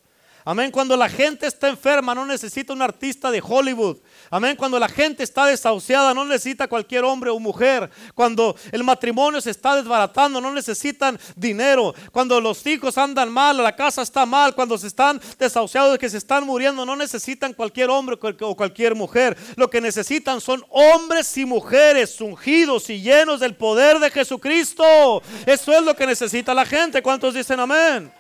[0.48, 0.72] Amén.
[0.72, 3.98] Cuando la gente está enferma, no necesita un artista de Hollywood.
[4.30, 4.56] Amén.
[4.56, 7.90] Cuando la gente está desahuciada, no necesita cualquier hombre o mujer.
[8.16, 11.94] Cuando el matrimonio se está desbaratando, no necesitan dinero.
[12.14, 14.56] Cuando los hijos andan mal, la casa está mal.
[14.56, 19.36] Cuando se están desahuciados, que se están muriendo, no necesitan cualquier hombre o cualquier mujer.
[19.58, 25.22] Lo que necesitan son hombres y mujeres ungidos y llenos del poder de Jesucristo.
[25.46, 27.02] Eso es lo que necesita la gente.
[27.02, 28.14] ¿Cuántos dicen amén?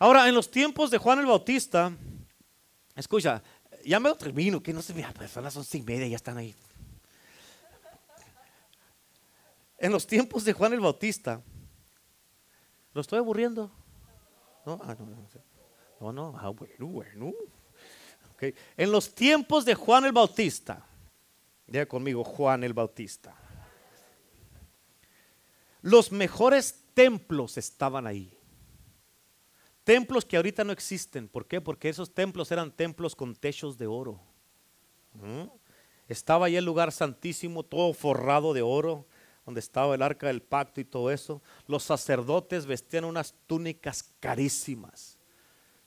[0.00, 1.92] Ahora, en los tiempos de Juan el Bautista,
[2.96, 3.42] escucha,
[3.84, 6.16] ya me lo termino, que no se vea, pues son las once y media, ya
[6.16, 6.54] están ahí.
[9.76, 11.42] En los tiempos de Juan el Bautista,
[12.94, 13.70] ¿lo estoy aburriendo?
[14.64, 15.06] No, ah, no,
[16.00, 17.32] no, no, ah, bueno, bueno.
[18.78, 20.82] En los tiempos de Juan el Bautista,
[21.66, 23.36] diga conmigo, Juan el Bautista,
[25.82, 28.39] los mejores templos estaban ahí.
[29.84, 31.28] Templos que ahorita no existen.
[31.28, 31.60] ¿Por qué?
[31.60, 34.20] Porque esos templos eran templos con techos de oro.
[35.14, 35.48] ¿Mm?
[36.08, 39.06] Estaba ahí el lugar santísimo, todo forrado de oro,
[39.44, 41.42] donde estaba el arca del pacto y todo eso.
[41.66, 45.18] Los sacerdotes vestían unas túnicas carísimas.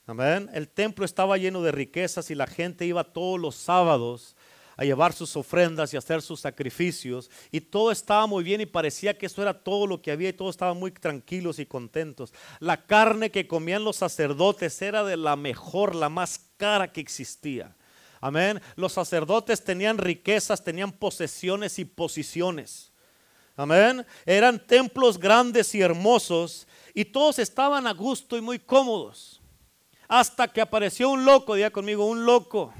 [0.05, 0.49] Amén.
[0.53, 4.35] El templo estaba lleno de riquezas y la gente iba todos los sábados
[4.77, 7.29] a llevar sus ofrendas y hacer sus sacrificios.
[7.51, 10.33] Y todo estaba muy bien y parecía que eso era todo lo que había y
[10.33, 12.33] todos estaban muy tranquilos y contentos.
[12.59, 17.75] La carne que comían los sacerdotes era de la mejor, la más cara que existía.
[18.21, 18.61] Amén.
[18.75, 22.91] Los sacerdotes tenían riquezas, tenían posesiones y posiciones.
[23.55, 24.05] Amén.
[24.25, 29.41] Eran templos grandes y hermosos y todos estaban a gusto y muy cómodos.
[30.07, 32.73] Hasta que apareció un loco, diga conmigo, un loco.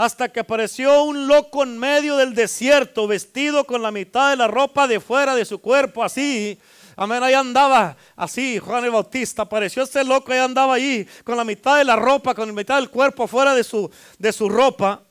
[0.00, 4.48] Hasta que apareció un loco en medio del desierto, vestido con la mitad de la
[4.48, 6.58] ropa de fuera de su cuerpo, así.
[6.96, 11.44] Amén, ahí andaba así, Juan el Bautista, apareció este loco, ahí andaba ahí, con la
[11.44, 15.02] mitad de la ropa, con la mitad del cuerpo fuera de su, de su ropa.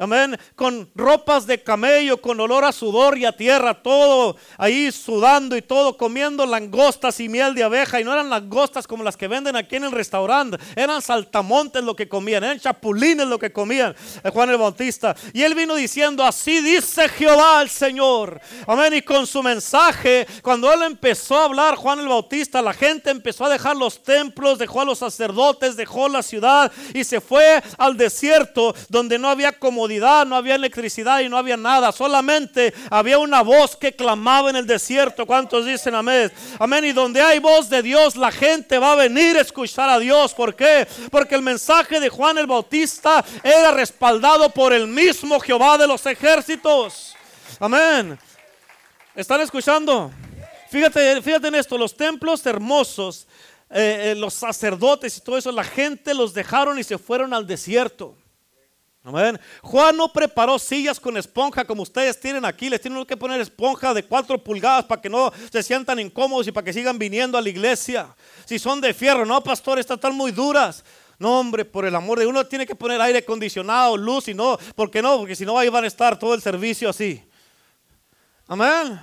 [0.00, 0.34] Amén.
[0.56, 5.60] Con ropas de camello, con olor a sudor y a tierra, todo ahí sudando y
[5.60, 8.00] todo comiendo langostas y miel de abeja.
[8.00, 11.94] Y no eran langostas como las que venden aquí en el restaurante, eran saltamontes lo
[11.94, 13.94] que comían, eran chapulines lo que comían
[14.24, 15.14] eh, Juan el Bautista.
[15.34, 18.40] Y él vino diciendo: Así dice Jehová el Señor.
[18.66, 18.94] Amén.
[18.94, 23.44] Y con su mensaje, cuando él empezó a hablar, Juan el Bautista, la gente empezó
[23.44, 27.98] a dejar los templos, dejó a los sacerdotes, dejó la ciudad y se fue al
[27.98, 31.90] desierto donde no había comodidad no había electricidad y no había nada.
[31.92, 35.26] Solamente había una voz que clamaba en el desierto.
[35.26, 36.30] ¿Cuántos dicen amén?
[36.58, 36.84] Amén.
[36.84, 40.32] Y donde hay voz de Dios, la gente va a venir a escuchar a Dios.
[40.34, 40.86] ¿Por qué?
[41.10, 46.04] Porque el mensaje de Juan el Bautista era respaldado por el mismo Jehová de los
[46.06, 47.16] ejércitos.
[47.58, 48.18] Amén.
[49.14, 50.12] ¿Están escuchando?
[50.70, 53.26] Fíjate, fíjate en esto, los templos hermosos,
[53.70, 57.44] eh, eh, los sacerdotes y todo eso, la gente los dejaron y se fueron al
[57.44, 58.14] desierto.
[59.02, 62.68] Juan no preparó sillas con esponja como ustedes tienen aquí.
[62.68, 66.52] Les tienen que poner esponja de cuatro pulgadas para que no se sientan incómodos y
[66.52, 68.14] para que sigan viniendo a la iglesia.
[68.44, 70.84] Si son de fierro, no, pastor, están muy duras.
[71.18, 74.58] No, hombre, por el amor de uno tiene que poner aire acondicionado, luz y no,
[74.74, 75.18] ¿por qué no?
[75.18, 77.22] Porque si no ahí van a estar todo el servicio así.
[78.48, 79.00] Amén.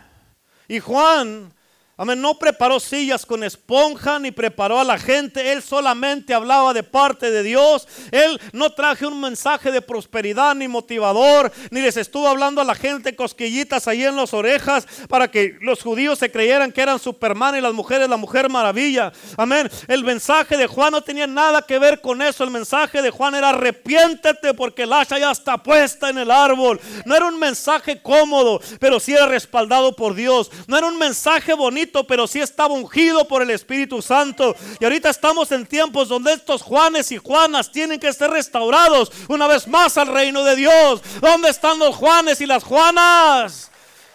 [0.67, 1.53] Y Juan
[1.99, 2.21] Amén.
[2.21, 5.51] No preparó sillas con esponja ni preparó a la gente.
[5.51, 7.87] Él solamente hablaba de parte de Dios.
[8.11, 11.51] Él no traje un mensaje de prosperidad ni motivador.
[11.71, 15.81] Ni les estuvo hablando a la gente cosquillitas ahí en las orejas para que los
[15.81, 19.11] judíos se creyeran que eran Superman y las mujeres la mujer maravilla.
[19.35, 19.67] Amén.
[19.87, 22.43] El mensaje de Juan no tenía nada que ver con eso.
[22.43, 26.79] El mensaje de Juan era arrepiéntete porque el hacha ya está puesta en el árbol.
[27.05, 30.51] No era un mensaje cómodo, pero sí era respaldado por Dios.
[30.67, 34.55] No era un mensaje bonito pero sí estaba ungido por el Espíritu Santo.
[34.79, 39.47] Y ahorita estamos en tiempos donde estos Juanes y Juanas tienen que ser restaurados una
[39.47, 41.01] vez más al reino de Dios.
[41.21, 43.71] ¿Dónde están los Juanes y las Juanas?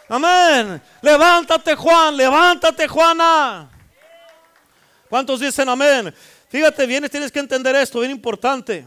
[0.09, 0.83] Amén.
[1.01, 3.70] Levántate Juan, levántate Juana.
[5.09, 6.14] ¿Cuántos dicen amén?
[6.49, 8.87] Fíjate bien, tienes que entender esto, bien importante.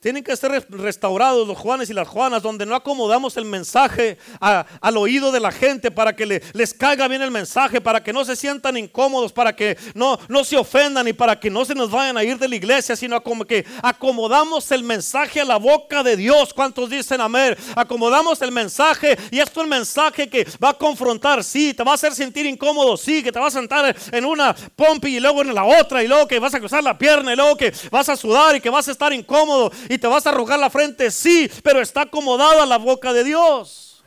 [0.00, 4.96] Tienen que ser restaurados los Juanes y las Juanas, donde no acomodamos el mensaje al
[4.96, 8.34] oído de la gente para que les caiga bien el mensaje, para que no se
[8.34, 12.24] sientan incómodos, para que no, se ofendan y para que no se nos vayan a
[12.24, 16.54] ir de la iglesia, sino como que acomodamos el mensaje a la boca de Dios.
[16.54, 17.54] ¿Cuántos dicen amén?
[17.76, 21.90] Acomodamos el mensaje y esto es un mensaje que va a confrontar, sí, te va
[21.90, 25.42] a hacer sentir incómodo, sí, que te va a sentar en una pompi y luego
[25.42, 28.08] en la otra y luego que vas a cruzar la pierna y luego que vas
[28.08, 31.10] a sudar y que vas a estar incómodo y te vas a arrugar la frente,
[31.10, 34.04] sí, pero está acomodada la boca de Dios.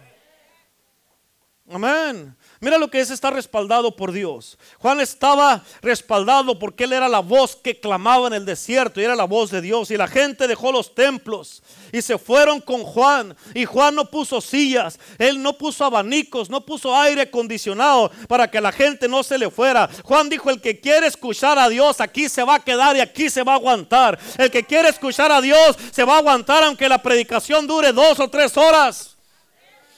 [1.70, 2.38] Amén.
[2.64, 4.58] Mira lo que es estar respaldado por Dios.
[4.78, 9.18] Juan estaba respaldado porque él era la voz que clamaba en el desierto y era
[9.18, 9.92] la voz de Dios.
[9.92, 11.62] Y la gente dejó los templos
[11.92, 13.36] y se fueron con Juan.
[13.54, 18.62] Y Juan no puso sillas, él no puso abanicos, no puso aire acondicionado para que
[18.62, 19.90] la gente no se le fuera.
[20.02, 23.30] Juan dijo, el que quiere escuchar a Dios aquí se va a quedar y aquí
[23.30, 24.18] se va a aguantar.
[24.38, 28.22] El que quiere escuchar a Dios se va a aguantar aunque la predicación dure dos
[28.22, 29.13] o tres horas.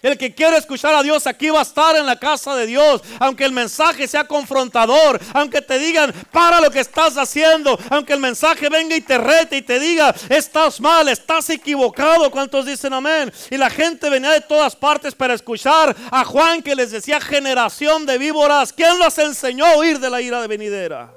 [0.05, 3.01] El que quiere escuchar a Dios aquí va a estar en la casa de Dios.
[3.19, 8.19] Aunque el mensaje sea confrontador, aunque te digan, para lo que estás haciendo, aunque el
[8.19, 12.29] mensaje venga y te rete y te diga, estás mal, estás equivocado.
[12.29, 13.33] ¿Cuántos dicen amén?
[13.49, 18.05] Y la gente venía de todas partes para escuchar a Juan que les decía generación
[18.05, 18.71] de víboras.
[18.71, 21.11] ¿Quién los enseñó a huir de la ira de venidera?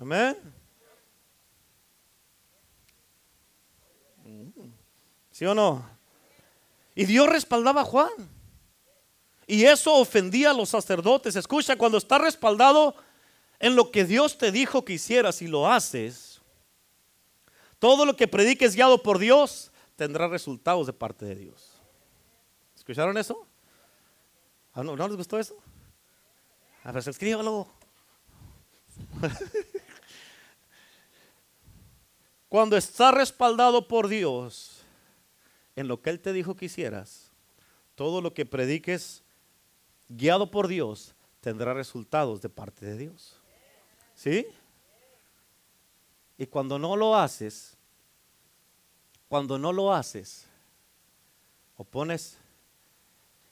[0.00, 0.34] Amén.
[5.30, 5.89] ¿Sí o no?
[6.94, 8.10] Y Dios respaldaba a Juan.
[9.46, 11.36] Y eso ofendía a los sacerdotes.
[11.36, 12.94] Escucha, cuando está respaldado
[13.58, 16.40] en lo que Dios te dijo que hicieras y lo haces,
[17.78, 21.72] todo lo que prediques guiado por Dios tendrá resultados de parte de Dios.
[22.76, 23.46] ¿Escucharon eso?
[24.72, 25.56] ¿Ah, no, les gustó eso?
[26.84, 27.66] A ver, escríbalo.
[32.48, 34.79] Cuando está respaldado por Dios,
[35.76, 37.30] en lo que Él te dijo que hicieras,
[37.94, 39.22] todo lo que prediques
[40.08, 43.36] guiado por Dios tendrá resultados de parte de Dios.
[44.14, 44.46] ¿Sí?
[46.36, 47.76] Y cuando no lo haces,
[49.28, 50.46] cuando no lo haces,
[51.76, 52.38] o pones,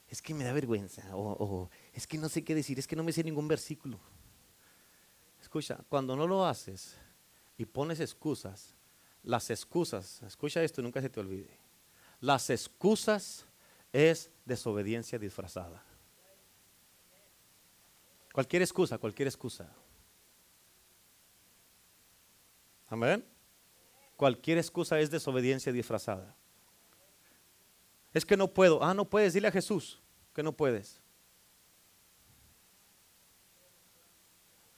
[0.07, 2.95] es que me da vergüenza, o, o es que no sé qué decir, es que
[2.95, 3.99] no me sé ningún versículo.
[5.41, 6.95] Escucha, cuando no lo haces
[7.57, 8.75] y pones excusas,
[9.23, 11.57] las excusas, escucha esto nunca se te olvide,
[12.21, 13.45] las excusas
[13.93, 15.83] es desobediencia disfrazada.
[18.33, 19.69] Cualquier excusa, cualquier excusa.
[22.87, 23.25] Amén.
[24.15, 26.35] Cualquier excusa es desobediencia disfrazada.
[28.13, 28.83] Es que no puedo.
[28.83, 29.33] Ah, no puedes.
[29.33, 30.01] Dile a Jesús
[30.33, 31.01] que no puedes.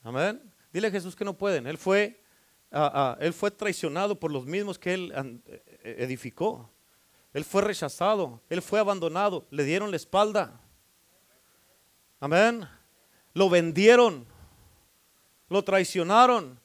[0.03, 0.41] Amén.
[0.73, 1.67] Dile a Jesús que no pueden.
[1.67, 2.21] Él fue,
[2.71, 6.71] ah, ah, él fue traicionado por los mismos que él eh, edificó.
[7.34, 8.41] Él fue rechazado.
[8.49, 9.45] Él fue abandonado.
[9.49, 10.59] Le dieron la espalda.
[12.19, 12.67] Amén.
[13.34, 14.25] Lo vendieron.
[15.49, 16.61] Lo traicionaron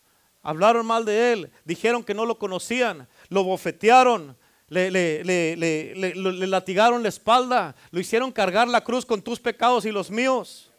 [0.47, 4.37] hablaron mal de él, dijeron que no lo conocían, lo bofetearon,
[4.69, 10.09] le, le, latigaron la espalda, lo hicieron cargar la cruz con tus pecados y los
[10.09, 10.71] míos.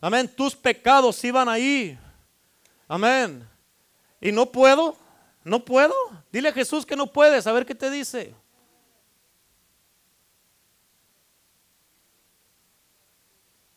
[0.00, 1.98] Amén, tus pecados iban ahí.
[2.88, 3.46] Amén.
[4.18, 4.96] Y no puedo,
[5.44, 5.94] no puedo.
[6.32, 8.34] Dile a Jesús que no puedes, a ver qué te dice.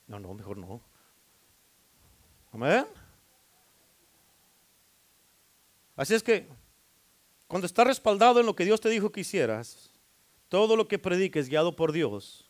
[0.08, 0.82] No, no, mejor no.
[2.52, 2.86] Amén.
[5.96, 6.48] Así es que
[7.48, 9.92] cuando estás respaldado en lo que Dios te dijo que hicieras,
[10.50, 12.50] todo lo que prediques guiado por Dios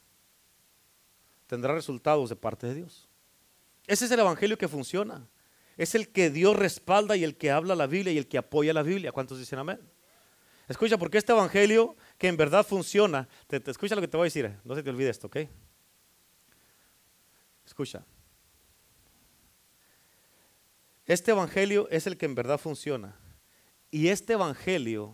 [1.48, 3.08] tendrá resultados de parte de Dios.
[3.88, 5.28] Ese es el evangelio que funciona.
[5.78, 8.74] Es el que Dios respalda y el que habla la Biblia y el que apoya
[8.74, 9.12] la Biblia.
[9.12, 9.80] ¿Cuántos dicen amén?
[10.68, 14.32] Escucha, porque este evangelio que en verdad funciona, te, escucha lo que te voy a
[14.32, 15.38] decir, no se te olvide esto, ¿ok?
[17.66, 18.06] Escucha.
[21.06, 23.20] Este evangelio es el que en verdad funciona.
[23.92, 25.14] Y este evangelio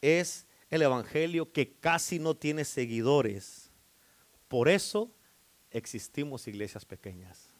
[0.00, 3.70] es el evangelio que casi no tiene seguidores.
[4.48, 5.10] Por eso
[5.70, 7.52] existimos iglesias pequeñas.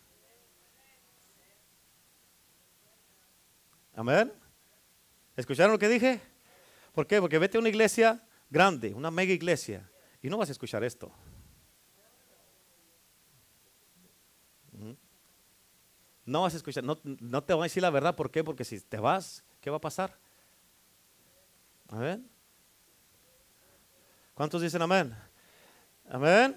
[3.94, 4.32] Amén.
[5.36, 6.20] ¿Escucharon lo que dije?
[6.92, 7.20] ¿Por qué?
[7.20, 9.88] Porque vete a una iglesia grande, una mega iglesia,
[10.22, 11.12] y no vas a escuchar esto.
[16.26, 18.14] No vas a escuchar, no, no te voy a decir la verdad.
[18.14, 18.42] ¿Por qué?
[18.42, 20.16] Porque si te vas, ¿qué va a pasar?
[21.88, 22.28] Amén.
[24.34, 25.14] ¿Cuántos dicen amén?
[26.08, 26.56] Amén.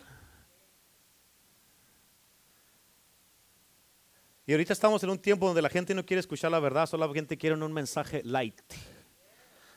[4.47, 7.05] Y ahorita estamos en un tiempo donde la gente no quiere escuchar la verdad, solo
[7.05, 8.61] la gente quiere un mensaje light.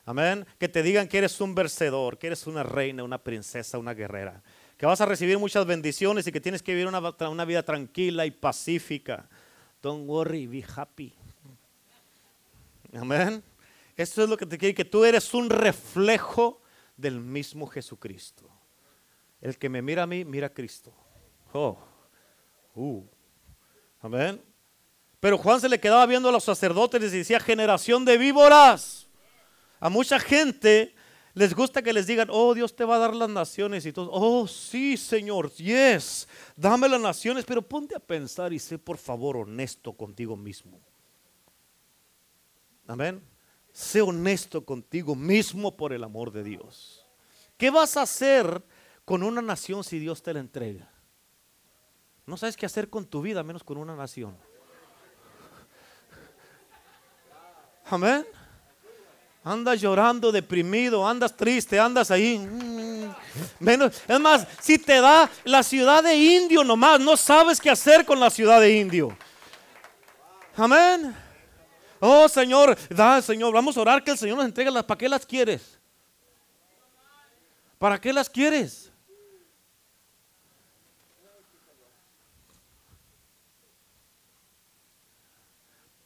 [0.05, 0.47] Amén.
[0.59, 4.43] Que te digan que eres un vencedor, que eres una reina, una princesa, una guerrera.
[4.77, 8.25] Que vas a recibir muchas bendiciones y que tienes que vivir una, una vida tranquila
[8.27, 9.29] y pacífica.
[9.83, 11.15] Don't worry, be happy.
[12.93, 13.43] Amén.
[13.97, 16.61] Esto es lo que te quiere, que tú eres un reflejo
[16.97, 18.49] del mismo Jesucristo.
[19.41, 20.93] El que me mira a mí, mira a Cristo.
[21.53, 21.79] Oh,
[22.75, 23.05] uh.
[24.01, 24.43] Amén.
[25.19, 29.09] Pero Juan se le quedaba viendo a los sacerdotes y decía, generación de víboras.
[29.79, 30.95] A mucha gente
[31.35, 34.11] les gusta que les digan, oh, Dios te va a dar las naciones y todo.
[34.13, 36.27] Oh, sí, Señor, yes,
[36.57, 40.81] dame las naciones, pero ponte a pensar y sé por favor honesto contigo mismo.
[42.87, 43.23] Amén.
[43.73, 47.07] Sé honesto contigo mismo por el amor de Dios.
[47.57, 48.65] ¿Qué vas a hacer
[49.05, 50.91] con una nación si Dios te la entrega?
[52.27, 54.37] No sabes qué hacer con tu vida menos con una nación.
[57.85, 58.25] Amén.
[59.43, 62.39] Andas llorando, deprimido, andas triste, andas ahí.
[63.59, 68.05] Menos, es más, si te da la ciudad de indio nomás, no sabes qué hacer
[68.05, 69.17] con la ciudad de indio.
[70.57, 71.17] Amén.
[72.01, 74.85] Oh Señor, da Señor, vamos a orar que el Señor nos entregue las.
[74.85, 75.79] ¿Para qué las quieres?
[77.79, 78.91] ¿Para qué las quieres?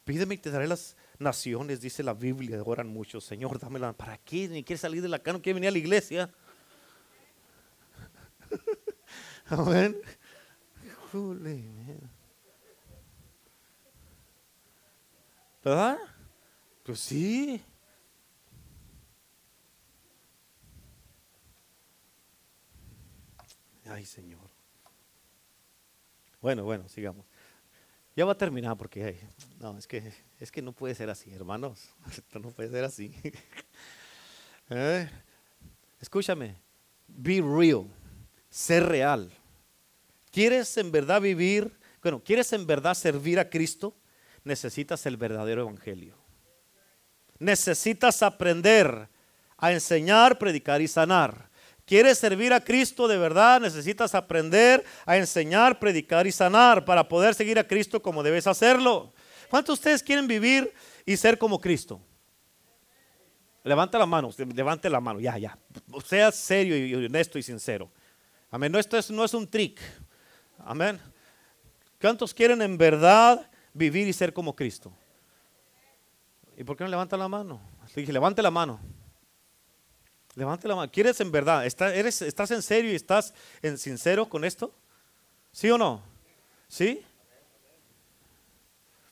[0.05, 3.21] Pídeme y te daré las naciones, dice la Biblia, oran mucho.
[3.21, 3.93] Señor, dámela.
[3.93, 4.47] ¿Para qué?
[4.47, 6.29] Ni quiere salir de la cama, no quiere venir a la iglesia.
[9.47, 9.95] Amén.
[15.63, 15.97] ¿Verdad?
[16.83, 17.63] Pues sí.
[23.85, 24.49] Ay, Señor.
[26.41, 27.25] Bueno, bueno, sigamos.
[28.15, 29.19] Ya va a terminar porque
[29.59, 31.89] no, es que es que no puede ser así, hermanos.
[32.11, 33.13] Esto no puede ser así.
[35.99, 36.55] Escúchame.
[37.07, 37.87] Be real.
[38.49, 39.31] Ser real.
[40.31, 41.77] ¿Quieres en verdad vivir?
[42.01, 43.95] Bueno, ¿quieres en verdad servir a Cristo?
[44.45, 46.15] necesitas el verdadero evangelio.
[47.37, 49.09] necesitas aprender
[49.57, 51.49] a enseñar, predicar y sanar.
[51.85, 53.61] ¿Quieres servir a Cristo de verdad?
[53.61, 59.13] Necesitas aprender a enseñar, predicar y sanar para poder seguir a Cristo como debes hacerlo.
[59.49, 60.73] ¿Cuántos de ustedes quieren vivir
[61.05, 62.01] y ser como Cristo?
[63.63, 65.57] Levanta la mano, levante la mano, ya, ya.
[66.05, 67.91] Sea serio y honesto y sincero.
[68.49, 68.71] Amén.
[68.71, 69.79] No, esto no es un trick.
[70.59, 70.99] Amén.
[71.99, 74.91] ¿Cuántos quieren en verdad vivir y ser como Cristo?
[76.57, 77.59] ¿Y por qué no levanta la mano?
[77.95, 78.79] dije, levante la mano.
[80.35, 80.91] Levante la mano.
[80.91, 81.65] ¿Quieres en verdad?
[81.65, 84.73] ¿Estás, eres, ¿Estás en serio y estás en sincero con esto?
[85.51, 86.03] ¿Sí o no?
[86.67, 87.01] ¿Sí?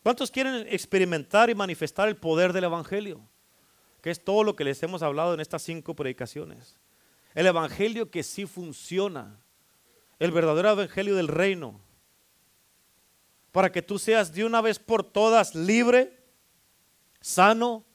[0.03, 3.21] ¿Cuántos quieren experimentar y manifestar el poder del Evangelio?
[4.01, 6.77] Que es todo lo que les hemos hablado en estas cinco predicaciones.
[7.33, 9.39] El Evangelio que sí funciona.
[10.19, 11.79] El verdadero Evangelio del reino.
[13.53, 16.19] Para que tú seas de una vez por todas libre,
[17.21, 17.85] sano,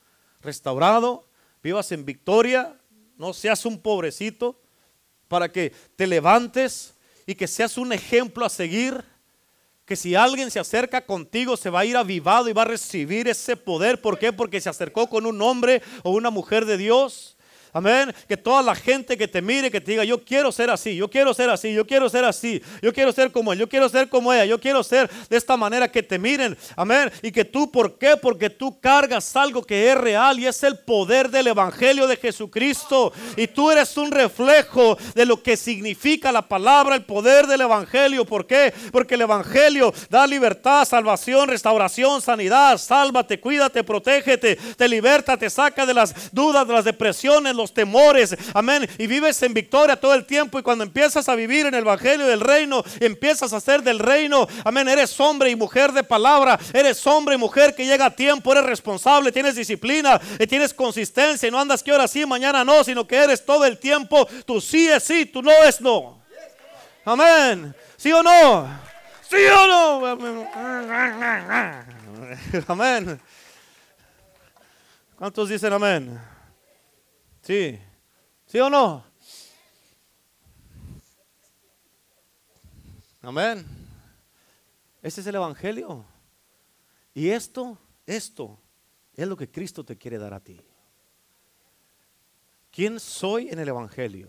[0.41, 1.29] restaurado,
[1.63, 2.78] vivas en victoria,
[3.19, 4.59] no seas un pobrecito,
[5.29, 6.95] para que te levantes
[7.27, 9.05] y que seas un ejemplo a seguir.
[9.85, 13.29] Que si alguien se acerca contigo se va a ir avivado y va a recibir
[13.29, 14.01] ese poder.
[14.01, 14.33] ¿Por qué?
[14.33, 17.38] Porque se acercó con un hombre o una mujer de Dios.
[17.73, 18.15] Amén.
[18.27, 21.09] Que toda la gente que te mire, que te diga, yo quiero ser así, yo
[21.09, 24.09] quiero ser así, yo quiero ser así, yo quiero ser como él, yo quiero ser
[24.09, 26.57] como ella, yo quiero ser de esta manera que te miren.
[26.77, 27.11] Amén.
[27.23, 28.17] Y que tú, ¿por qué?
[28.17, 33.13] Porque tú cargas algo que es real y es el poder del Evangelio de Jesucristo.
[33.37, 38.25] Y tú eres un reflejo de lo que significa la palabra, el poder del Evangelio.
[38.25, 38.73] ¿Por qué?
[38.93, 42.79] Porque el Evangelio da libertad, salvación, restauración, sanidad.
[42.79, 48.35] Sálvate, cuídate, protégete, te liberta, te saca de las dudas, de las depresiones los temores,
[48.55, 51.83] amén, y vives en victoria todo el tiempo y cuando empiezas a vivir en el
[51.83, 56.59] Evangelio del reino, empiezas a ser del reino, amén, eres hombre y mujer de palabra,
[56.73, 61.49] eres hombre y mujer que llega a tiempo, eres responsable, tienes disciplina, y tienes consistencia
[61.49, 64.61] y no andas que ahora sí, mañana no, sino que eres todo el tiempo, tú
[64.61, 66.19] sí es sí, tú no es no.
[67.05, 67.75] Amén.
[67.97, 68.69] ¿Sí o no?
[69.29, 70.07] ¿Sí o no?
[72.69, 73.21] Amén.
[75.17, 76.21] ¿Cuántos dicen amén?
[77.49, 77.79] Sí.
[78.45, 79.03] ¿Sí o no?
[83.23, 83.65] Amén.
[85.01, 86.05] Ese es el Evangelio.
[87.15, 88.59] Y esto, esto
[89.15, 90.61] es lo que Cristo te quiere dar a ti.
[92.71, 94.29] ¿Quién soy en el Evangelio?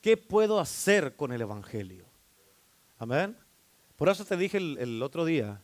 [0.00, 2.06] ¿Qué puedo hacer con el Evangelio?
[2.96, 3.36] Amén.
[3.96, 5.60] Por eso te dije el, el otro día,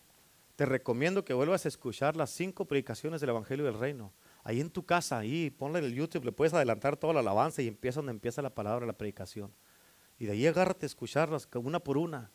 [0.57, 4.12] te recomiendo que vuelvas a escuchar las cinco predicaciones del Evangelio del Reino
[4.47, 7.67] ahí en tu casa, ahí, ponle el YouTube, le puedes adelantar toda la alabanza y
[7.67, 9.53] empieza donde empieza la palabra, la predicación.
[10.21, 12.31] Y de ahí agárrate a escucharlas una por una.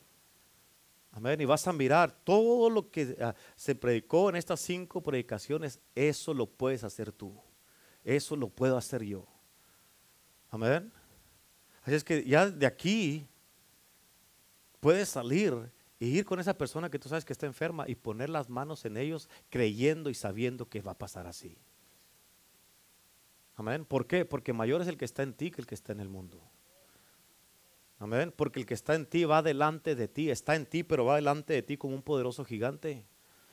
[1.10, 1.40] Amén.
[1.40, 6.34] Y vas a mirar todo lo que ah, se predicó en estas cinco predicaciones, eso
[6.34, 7.34] lo puedes hacer tú.
[8.04, 9.26] Eso lo puedo hacer yo.
[10.50, 10.92] Amén.
[11.82, 13.26] Así es que ya de aquí
[14.80, 15.54] puedes salir
[15.98, 18.84] e ir con esa persona que tú sabes que está enferma y poner las manos
[18.84, 21.56] en ellos creyendo y sabiendo que va a pasar así.
[23.56, 23.84] Amén.
[23.84, 24.24] ¿Por qué?
[24.24, 26.40] Porque mayor es el que está en ti que el que está en el mundo.
[27.98, 28.32] Amén.
[28.34, 31.16] Porque el que está en ti va delante de ti, está en ti, pero va
[31.16, 33.06] delante de ti como un poderoso gigante.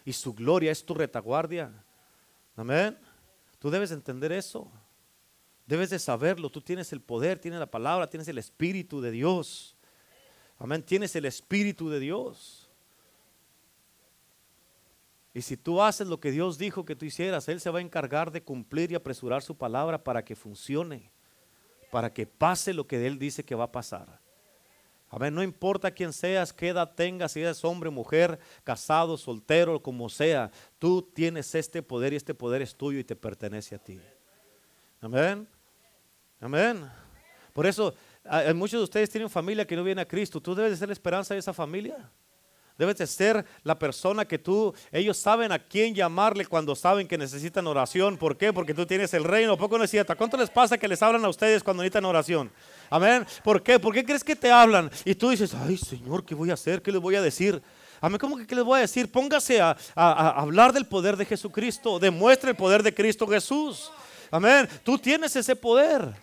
[0.05, 1.71] Y su gloria es tu retaguardia.
[2.55, 2.97] Amén.
[3.59, 4.71] Tú debes entender eso.
[5.67, 6.49] Debes de saberlo.
[6.49, 9.77] Tú tienes el poder, tienes la palabra, tienes el Espíritu de Dios.
[10.57, 10.81] Amén.
[10.81, 12.58] Tienes el Espíritu de Dios.
[15.39, 17.81] Y si tú haces lo que Dios dijo que tú hicieras, Él se va a
[17.81, 21.13] encargar de cumplir y apresurar su palabra para que funcione,
[21.91, 24.19] para que pase lo que Él dice que va a pasar.
[25.09, 29.81] A ver, no importa quién seas, qué edad tengas, si eres hombre, mujer, casado, soltero,
[29.81, 33.79] como sea, tú tienes este poder y este poder es tuyo y te pertenece a
[33.79, 33.97] ti.
[34.99, 35.47] Amén.
[36.41, 36.85] Amén.
[37.53, 37.95] Por eso,
[38.55, 40.41] muchos de ustedes tienen familia que no viene a Cristo.
[40.41, 42.11] Tú debes de ser la esperanza de esa familia.
[42.79, 47.17] Debes de ser la persona que tú, ellos saben a quién llamarle cuando saben que
[47.17, 48.15] necesitan oración.
[48.15, 48.53] ¿Por qué?
[48.53, 49.57] Porque tú tienes el reino.
[49.57, 49.83] ¿Poco no?
[50.17, 52.49] ¿Cuánto les pasa que les hablan a ustedes cuando necesitan oración?
[52.89, 53.27] Amén.
[53.43, 53.79] ¿Por qué?
[53.79, 54.89] ¿Por qué crees que te hablan?
[55.03, 56.81] Y tú dices, ay Señor, ¿qué voy a hacer?
[56.81, 57.61] ¿Qué les voy a decir?
[57.99, 59.11] Amén, ¿cómo que qué les voy a decir?
[59.11, 61.99] Póngase a, a hablar del poder de Jesucristo.
[61.99, 63.91] Demuestre el poder de Cristo Jesús.
[64.31, 64.69] Amén.
[64.85, 66.13] Tú tienes ese poder.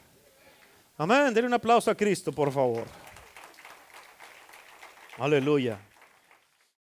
[0.97, 1.35] Amén.
[1.35, 2.87] Denle un aplauso a Cristo, por favor.
[5.19, 5.79] Aleluya.